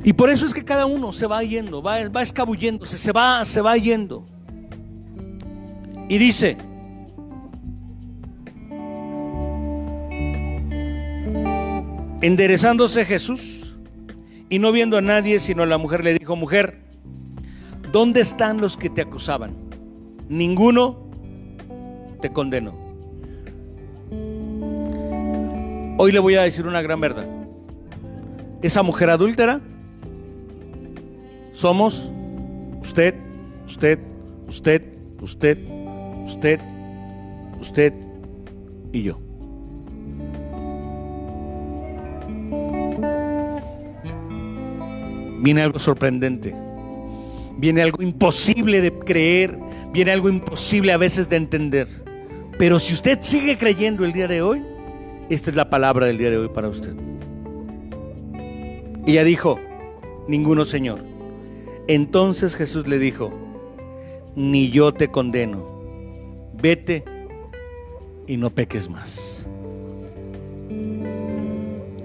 Y 0.04 0.13
por 0.13 0.30
eso 0.30 0.46
es 0.46 0.54
que 0.54 0.63
cada 0.63 0.86
uno 0.86 1.12
se 1.12 1.28
va 1.28 1.44
yendo, 1.44 1.82
va, 1.82 2.08
va 2.10 2.22
escabulléndose, 2.22 2.98
se 2.98 3.12
va, 3.12 3.44
se 3.46 3.62
va 3.62 3.78
yendo. 3.78 4.26
Y 6.08 6.18
dice, 6.18 6.58
enderezándose 12.22 13.06
Jesús 13.06 13.76
y 14.50 14.58
no 14.58 14.72
viendo 14.72 14.98
a 14.98 15.02
nadie, 15.02 15.39
sino 15.39 15.63
a 15.63 15.65
la 15.65 15.78
mujer, 15.78 16.04
le 16.04 16.18
dijo, 16.18 16.36
mujer, 16.36 16.88
¿Dónde 17.91 18.21
están 18.21 18.62
los 18.62 18.78
que 18.78 18.89
te 18.89 19.02
acusaban? 19.02 19.56
Ninguno 20.28 21.10
te 22.21 22.32
condenó. 22.32 22.75
Hoy 25.97 26.12
le 26.12 26.19
voy 26.19 26.36
a 26.36 26.43
decir 26.43 26.67
una 26.67 26.84
gran 26.84 27.02
verdad. 27.02 27.28
Esa 28.62 28.84
mujer 28.84 29.10
adúltera 29.10 29.60
somos 31.52 32.12
usted, 32.82 33.15
usted, 33.65 33.99
usted, 34.47 34.84
usted, 35.19 35.58
usted, 36.23 36.60
usted 37.60 37.93
y 38.93 39.02
yo. 39.02 39.19
Viene 45.41 45.63
algo 45.63 45.80
sorprendente 45.80 46.69
viene 47.60 47.82
algo 47.82 48.02
imposible 48.02 48.82
de 48.82 48.91
creer, 48.91 49.60
viene 49.91 50.12
algo 50.12 50.30
imposible 50.30 50.93
a 50.93 50.98
veces 50.98 51.28
de 51.28 51.36
entender. 51.36 51.88
Pero 52.58 52.80
si 52.80 52.93
usted 52.93 53.19
sigue 53.22 53.58
creyendo 53.58 54.06
el 54.06 54.13
día 54.13 54.28
de 54.28 54.41
hoy, 54.41 54.63
esta 55.30 55.50
es 55.50 55.56
la 55.56 55.69
palabra 55.69 56.06
del 56.06 56.17
día 56.17 56.30
de 56.30 56.38
hoy 56.38 56.50
para 56.50 56.69
usted. 56.69 56.93
Y 59.06 59.12
ella 59.12 59.24
dijo, 59.24 59.60
ninguno 60.28 60.65
Señor. 60.65 61.00
Entonces 61.88 62.56
Jesús 62.56 62.88
le 62.88 62.98
dijo, 62.98 63.32
ni 64.36 64.69
yo 64.69 64.93
te 64.93 65.10
condeno, 65.10 65.65
vete 66.62 67.04
y 68.28 68.38
no 68.38 68.52
peques 68.52 68.89
más. 68.89 69.45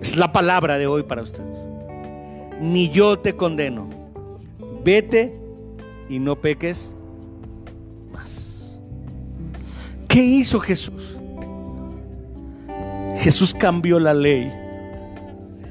Es 0.00 0.16
la 0.16 0.32
palabra 0.32 0.78
de 0.78 0.86
hoy 0.86 1.04
para 1.04 1.22
usted. 1.22 1.44
Ni 2.60 2.90
yo 2.90 3.18
te 3.18 3.34
condeno, 3.34 3.88
vete 4.84 5.43
y 6.08 6.18
no 6.18 6.40
peques 6.40 6.96
más. 8.12 8.60
¿Qué 10.08 10.20
hizo 10.22 10.60
Jesús? 10.60 11.16
Jesús 13.16 13.54
cambió 13.54 13.98
la 13.98 14.12
ley 14.12 14.52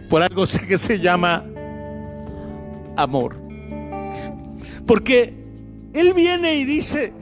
por 0.10 0.22
algo 0.22 0.44
que 0.68 0.78
se 0.78 1.00
llama 1.00 1.46
amor. 2.96 3.36
Porque 4.86 5.34
Él 5.94 6.14
viene 6.14 6.56
y 6.56 6.66
dice, 6.66 7.14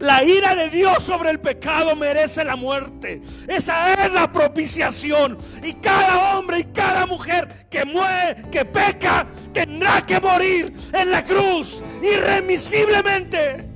la 0.00 0.24
ira 0.24 0.54
de 0.56 0.70
Dios 0.70 1.02
sobre 1.02 1.30
el 1.30 1.38
pecado 1.38 1.94
merece 1.94 2.42
la 2.44 2.56
muerte. 2.56 3.20
Esa 3.46 3.92
es 3.94 4.12
la 4.12 4.32
propiciación. 4.32 5.38
Y 5.62 5.74
cada 5.74 6.38
hombre 6.38 6.60
y 6.60 6.64
cada 6.64 7.06
mujer 7.06 7.66
que 7.70 7.84
muere, 7.84 8.44
que 8.50 8.64
peca, 8.64 9.26
tendrá 9.52 10.00
que 10.00 10.18
morir 10.18 10.74
en 10.92 11.10
la 11.10 11.24
cruz 11.24 11.84
irremisiblemente. 12.02 13.68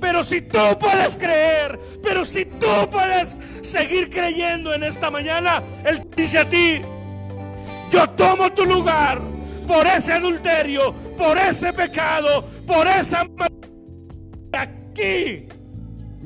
Pero 0.00 0.24
si 0.24 0.40
tú 0.40 0.78
puedes 0.78 1.16
creer, 1.16 1.78
pero 2.02 2.24
si 2.24 2.46
tú 2.46 2.88
puedes 2.90 3.38
seguir 3.62 4.08
creyendo 4.08 4.72
en 4.72 4.84
esta 4.84 5.10
mañana, 5.10 5.62
Él 5.84 6.08
dice 6.16 6.38
a 6.38 6.48
ti, 6.48 6.80
yo 7.90 8.08
tomo 8.10 8.52
tu 8.52 8.64
lugar 8.64 9.20
por 9.66 9.86
ese 9.86 10.12
adulterio, 10.12 10.94
por 11.18 11.36
ese 11.36 11.72
pecado, 11.72 12.44
por 12.66 12.86
esa 12.86 13.26
aquí, 14.90 15.46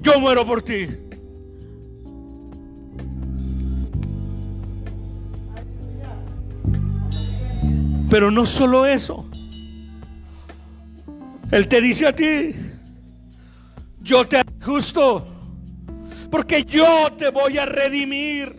yo 0.01 0.21
muero 0.21 0.45
por 0.45 0.63
ti. 0.63 0.89
Pero 8.11 8.31
no 8.31 8.47
solo 8.47 8.87
eso. 8.87 9.29
Él 11.51 11.69
te 11.69 11.81
dice 11.81 12.07
a 12.07 12.15
ti, 12.15 12.55
yo 14.01 14.27
te 14.27 14.43
justo, 14.65 15.27
porque 16.31 16.65
yo 16.65 17.13
te 17.17 17.31
voy 17.31 17.59
a 17.59 17.67
redimir, 17.67 18.57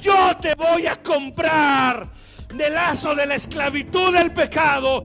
yo 0.00 0.36
te 0.40 0.54
voy 0.54 0.86
a 0.86 0.96
comprar 1.02 2.08
del 2.54 2.74
lazo 2.74 3.14
de 3.14 3.26
la 3.26 3.34
esclavitud 3.34 4.12
del 4.12 4.32
pecado 4.32 5.04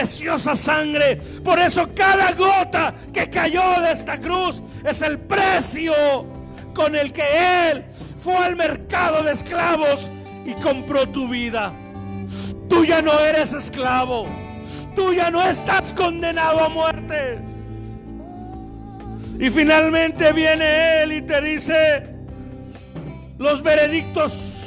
preciosa 0.00 0.56
sangre. 0.56 1.16
Por 1.44 1.58
eso 1.58 1.90
cada 1.94 2.32
gota 2.32 2.94
que 3.12 3.28
cayó 3.28 3.82
de 3.82 3.92
esta 3.92 4.18
cruz 4.18 4.62
es 4.82 5.02
el 5.02 5.18
precio 5.18 5.92
con 6.74 6.96
el 6.96 7.12
que 7.12 7.70
Él 7.70 7.84
fue 8.18 8.34
al 8.34 8.56
mercado 8.56 9.22
de 9.22 9.32
esclavos 9.32 10.10
y 10.46 10.54
compró 10.54 11.06
tu 11.06 11.28
vida. 11.28 11.74
Tú 12.70 12.86
ya 12.86 13.02
no 13.02 13.18
eres 13.20 13.52
esclavo. 13.52 14.26
Tú 14.96 15.12
ya 15.12 15.30
no 15.30 15.42
estás 15.42 15.92
condenado 15.92 16.60
a 16.60 16.68
muerte. 16.70 17.38
Y 19.38 19.50
finalmente 19.50 20.32
viene 20.32 21.02
Él 21.02 21.12
y 21.12 21.22
te 21.22 21.42
dice, 21.42 22.06
los 23.36 23.62
veredictos 23.62 24.64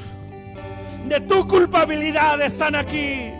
de 1.07 1.19
tu 1.21 1.47
culpabilidad 1.47 2.39
están 2.41 2.75
aquí. 2.75 3.31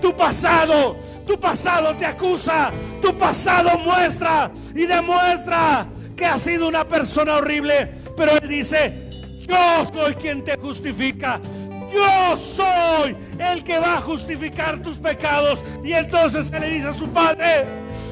Tu 0.00 0.14
pasado 0.14 0.96
tu 1.28 1.38
pasado 1.38 1.94
te 1.94 2.06
acusa, 2.06 2.72
tu 3.02 3.16
pasado 3.18 3.78
muestra 3.78 4.50
y 4.74 4.86
demuestra 4.86 5.86
que 6.16 6.24
has 6.24 6.40
sido 6.40 6.66
una 6.66 6.88
persona 6.88 7.36
horrible. 7.36 7.92
Pero 8.16 8.32
Él 8.38 8.48
dice, 8.48 9.10
yo 9.46 9.84
soy 9.92 10.14
quien 10.14 10.42
te 10.42 10.56
justifica. 10.56 11.38
Yo 11.92 12.36
soy 12.36 13.14
el 13.38 13.62
que 13.62 13.78
va 13.78 13.98
a 13.98 14.00
justificar 14.00 14.80
tus 14.80 14.96
pecados. 14.96 15.62
Y 15.84 15.92
entonces 15.92 16.50
Él 16.50 16.60
le 16.62 16.70
dice 16.70 16.88
a 16.88 16.92
su 16.94 17.08
padre, 17.10 17.66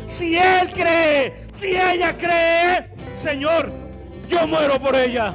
si 0.06 0.36
Él 0.36 0.70
cree, 0.72 1.46
si 1.54 1.68
ella 1.68 2.14
cree, 2.16 2.90
Señor, 3.14 3.72
yo 4.28 4.46
muero 4.46 4.78
por 4.78 4.94
ella. 4.94 5.34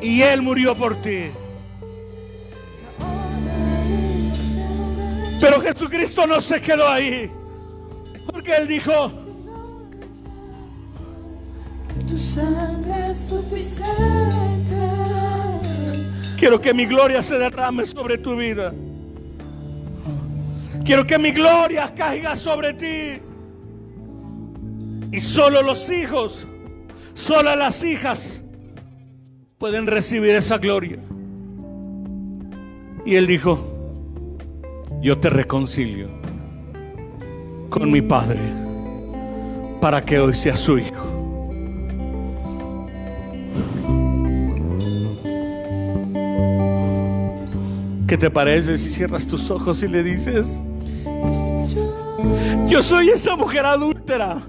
Y 0.00 0.22
Él 0.22 0.42
murió 0.42 0.76
por 0.76 0.94
ti. 1.02 1.32
Pero 5.42 5.60
Jesucristo 5.60 6.26
no 6.26 6.40
se 6.40 6.60
quedó 6.60 6.88
ahí. 6.88 7.28
Porque 8.32 8.54
Él 8.54 8.68
dijo, 8.68 9.10
tu 12.06 12.16
sangre 12.16 13.10
es 13.10 13.18
suficiente. 13.18 14.78
Quiero 16.38 16.60
que 16.60 16.72
mi 16.72 16.86
gloria 16.86 17.20
se 17.20 17.36
derrame 17.36 17.84
sobre 17.84 18.18
tu 18.18 18.36
vida. 18.36 18.72
Quiero 20.84 21.04
que 21.04 21.18
mi 21.18 21.32
gloria 21.32 21.92
caiga 21.92 22.36
sobre 22.36 22.74
ti. 22.74 23.20
Y 25.10 25.20
solo 25.20 25.60
los 25.62 25.90
hijos 25.90 26.46
Solo 27.14 27.54
las 27.56 27.84
hijas 27.84 28.42
pueden 29.58 29.86
recibir 29.86 30.34
esa 30.34 30.58
gloria. 30.58 30.98
Y 33.04 33.16
él 33.16 33.26
dijo, 33.26 33.71
yo 35.02 35.18
te 35.18 35.28
reconcilio 35.28 36.08
con 37.68 37.90
mi 37.90 38.00
Padre 38.00 38.54
para 39.80 40.04
que 40.04 40.20
hoy 40.20 40.32
sea 40.32 40.54
su 40.54 40.78
hijo. 40.78 41.02
¿Qué 48.06 48.16
te 48.16 48.30
parece 48.30 48.78
si 48.78 48.90
cierras 48.90 49.26
tus 49.26 49.50
ojos 49.50 49.82
y 49.82 49.88
le 49.88 50.04
dices, 50.04 50.46
yo 52.68 52.80
soy 52.80 53.08
esa 53.08 53.34
mujer 53.34 53.66
adúltera? 53.66 54.40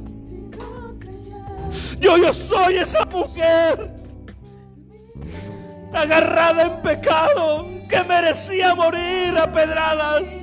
Yo, 1.99 2.17
yo 2.17 2.31
soy 2.31 2.75
esa 2.75 3.05
mujer 3.05 3.91
agarrada 5.91 6.63
en 6.63 6.81
pecado 6.83 7.69
que 7.89 8.03
merecía 8.03 8.75
morir 8.75 9.35
a 9.37 9.51
pedradas. 9.51 10.42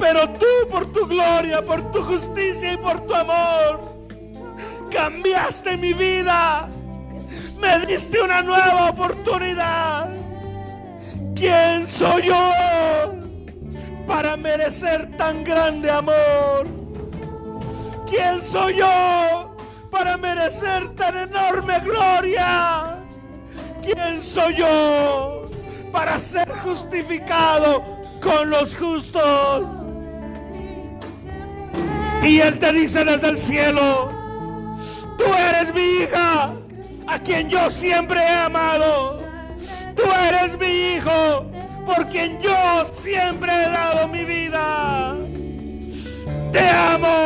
Pero 0.00 0.26
tú 0.30 0.46
por 0.70 0.90
tu 0.90 1.06
gloria, 1.06 1.62
por 1.62 1.92
tu 1.92 2.02
justicia 2.02 2.72
y 2.72 2.76
por 2.78 3.00
tu 3.02 3.14
amor, 3.14 3.98
cambiaste 4.90 5.76
mi 5.76 5.92
vida. 5.92 6.70
Me 7.60 7.84
diste 7.84 8.18
una 8.22 8.40
nueva 8.40 8.88
oportunidad. 8.88 10.08
¿Quién 11.36 11.86
soy 11.86 12.22
yo 12.22 13.14
para 14.06 14.38
merecer 14.38 15.14
tan 15.18 15.44
grande 15.44 15.90
amor? 15.90 16.66
¿Quién 18.08 18.42
soy 18.42 18.76
yo 18.76 19.54
para 19.90 20.16
merecer 20.16 20.88
tan 20.96 21.14
enorme 21.14 21.78
gloria? 21.80 22.98
¿Quién 23.82 24.22
soy 24.22 24.54
yo 24.56 25.46
para 25.92 26.18
ser 26.18 26.50
justificado 26.60 27.84
con 28.22 28.48
los 28.48 28.74
justos? 28.76 29.79
Y 32.22 32.40
Él 32.40 32.58
te 32.58 32.72
dice 32.72 33.04
desde 33.04 33.28
el 33.30 33.38
cielo, 33.38 34.12
tú 35.16 35.24
eres 35.34 35.72
mi 35.74 36.02
hija, 36.02 36.52
a 37.06 37.18
quien 37.18 37.48
yo 37.48 37.70
siempre 37.70 38.20
he 38.20 38.28
amado. 38.28 39.20
Tú 39.96 40.02
eres 40.28 40.58
mi 40.58 40.94
hijo, 40.94 41.50
por 41.84 42.08
quien 42.08 42.38
yo 42.40 42.84
siempre 42.92 43.50
he 43.52 43.70
dado 43.70 44.08
mi 44.08 44.24
vida. 44.24 45.16
Te 46.52 46.68
amo, 46.68 47.19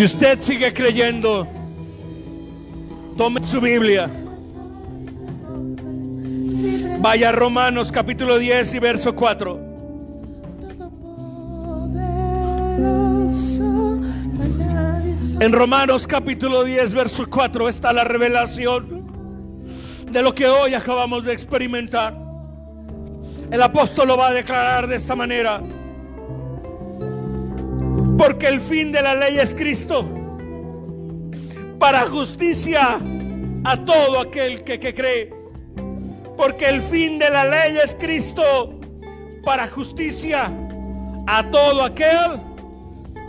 si 0.00 0.04
usted 0.06 0.40
sigue 0.40 0.72
creyendo, 0.72 1.46
tome 3.18 3.44
su 3.44 3.60
Biblia. 3.60 4.08
Vaya 7.00 7.28
a 7.28 7.32
Romanos 7.32 7.92
capítulo 7.92 8.38
10 8.38 8.76
y 8.76 8.78
verso 8.78 9.14
4. 9.14 9.60
Todopoderoso, 10.62 12.00
no 13.62 14.42
hay 14.42 14.48
nadie 14.48 15.18
sobre 15.18 15.44
En 15.44 15.52
Romanos 15.52 16.06
capítulo 16.06 16.64
10, 16.64 16.94
verso 16.94 17.26
4 17.28 17.68
está 17.68 17.92
la 17.92 18.04
revelación 18.04 19.04
de 20.10 20.22
lo 20.22 20.34
que 20.34 20.46
hoy 20.46 20.72
acabamos 20.72 21.26
de 21.26 21.34
experimentar. 21.34 22.16
El 23.50 23.60
apóstol 23.60 24.08
lo 24.08 24.16
va 24.16 24.28
a 24.28 24.32
declarar 24.32 24.86
de 24.86 24.96
esta 24.96 25.14
manera. 25.14 25.60
Porque 28.20 28.48
el 28.48 28.60
fin 28.60 28.92
de 28.92 29.00
la 29.00 29.14
ley 29.14 29.38
es 29.38 29.54
Cristo. 29.54 30.06
Para 31.78 32.02
justicia 32.02 33.00
a 33.64 33.76
todo 33.78 34.20
aquel 34.20 34.62
que, 34.62 34.78
cree. 34.92 35.32
Porque 36.36 36.66
el 36.66 36.82
fin 36.82 37.18
de 37.18 37.30
la 37.30 37.46
ley 37.46 37.78
es 37.82 37.94
Cristo. 37.94 38.78
Para 39.42 39.68
justicia 39.68 40.50
a 41.26 41.50
todo 41.50 41.82
aquel 41.82 42.42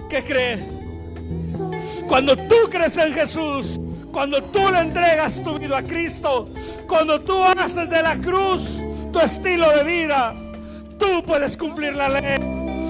que 0.09 0.21
cree. 0.23 0.59
Cuando 2.09 2.35
tú 2.35 2.57
crees 2.69 2.97
en 2.97 3.13
Jesús, 3.13 3.79
cuando 4.11 4.43
tú 4.43 4.59
le 4.73 4.79
entregas 4.79 5.41
tu 5.41 5.57
vida 5.57 5.77
a 5.77 5.83
Cristo, 5.83 6.49
cuando 6.85 7.21
tú 7.21 7.41
haces 7.57 7.89
de 7.89 8.03
la 8.03 8.17
cruz 8.17 8.83
tu 9.13 9.21
estilo 9.21 9.71
de 9.71 9.85
vida, 9.85 10.35
tú 10.99 11.23
puedes 11.25 11.55
cumplir 11.55 11.95
la 11.95 12.09
ley. 12.09 12.37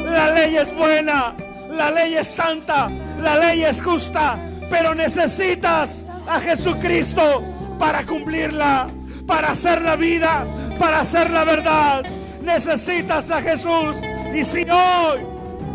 La 0.03 0.31
ley 0.31 0.55
es 0.55 0.75
buena, 0.75 1.35
La 1.71 1.89
ley 1.91 2.15
es 2.15 2.27
santa, 2.27 2.89
la 3.19 3.37
ley 3.37 3.63
es 3.63 3.81
justa, 3.81 4.37
pero 4.69 4.93
necesitas 4.93 6.05
a 6.27 6.39
Jesucristo 6.39 7.43
para 7.79 8.03
cumplirla, 8.03 8.87
para 9.25 9.51
hacer 9.51 9.81
la 9.81 9.95
vida, 9.95 10.45
para 10.77 10.99
hacer 10.99 11.29
la 11.29 11.43
verdad. 11.43 12.03
Necesitas 12.41 13.31
a 13.31 13.41
Jesús. 13.41 13.97
Y 14.33 14.43
si 14.43 14.61
hoy 14.69 15.25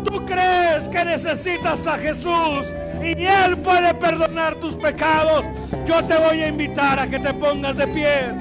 tú 0.03 0.25
crees 0.25 0.87
que 0.89 1.03
necesitas 1.03 1.85
a 1.87 1.97
Jesús 1.97 2.73
y 3.03 3.23
Él 3.23 3.57
puede 3.57 3.93
perdonar 3.95 4.55
tus 4.55 4.75
pecados, 4.75 5.43
yo 5.85 6.03
te 6.05 6.17
voy 6.17 6.43
a 6.43 6.47
invitar 6.47 6.99
a 6.99 7.07
que 7.07 7.19
te 7.19 7.33
pongas 7.33 7.75
de 7.77 7.87
pie 7.87 8.33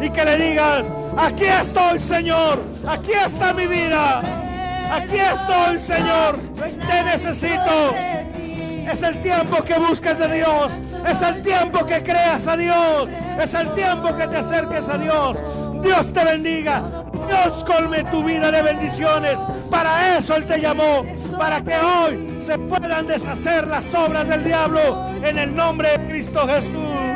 y 0.00 0.10
que 0.10 0.24
le 0.24 0.36
digas, 0.36 0.86
aquí 1.16 1.44
estoy 1.44 1.98
Señor, 1.98 2.62
aquí 2.86 3.12
está 3.12 3.52
mi 3.52 3.66
vida, 3.66 4.22
aquí 4.90 5.16
estoy 5.16 5.78
Señor, 5.78 6.38
te 6.56 7.02
necesito. 7.04 7.94
Es 8.90 9.02
el 9.02 9.20
tiempo 9.20 9.62
que 9.64 9.78
busques 9.78 10.18
de 10.18 10.28
Dios. 10.34 10.80
Es 11.08 11.22
el 11.22 11.42
tiempo 11.42 11.84
que 11.86 12.02
creas 12.02 12.46
a 12.46 12.56
Dios. 12.56 13.08
Es 13.40 13.54
el 13.54 13.72
tiempo 13.74 14.14
que 14.16 14.26
te 14.28 14.36
acerques 14.36 14.88
a 14.88 14.98
Dios. 14.98 15.36
Dios 15.82 16.12
te 16.12 16.24
bendiga. 16.24 16.82
Dios 17.26 17.64
colme 17.64 18.04
tu 18.04 18.22
vida 18.22 18.50
de 18.50 18.62
bendiciones. 18.62 19.40
Para 19.70 20.18
eso 20.18 20.36
Él 20.36 20.44
te 20.44 20.60
llamó. 20.60 21.04
Para 21.38 21.62
que 21.62 21.76
hoy 21.76 22.36
se 22.40 22.58
puedan 22.58 23.06
deshacer 23.06 23.66
las 23.66 23.92
obras 23.94 24.28
del 24.28 24.44
diablo 24.44 25.08
en 25.22 25.38
el 25.38 25.54
nombre 25.54 25.96
de 25.96 26.06
Cristo 26.06 26.46
Jesús. 26.46 27.13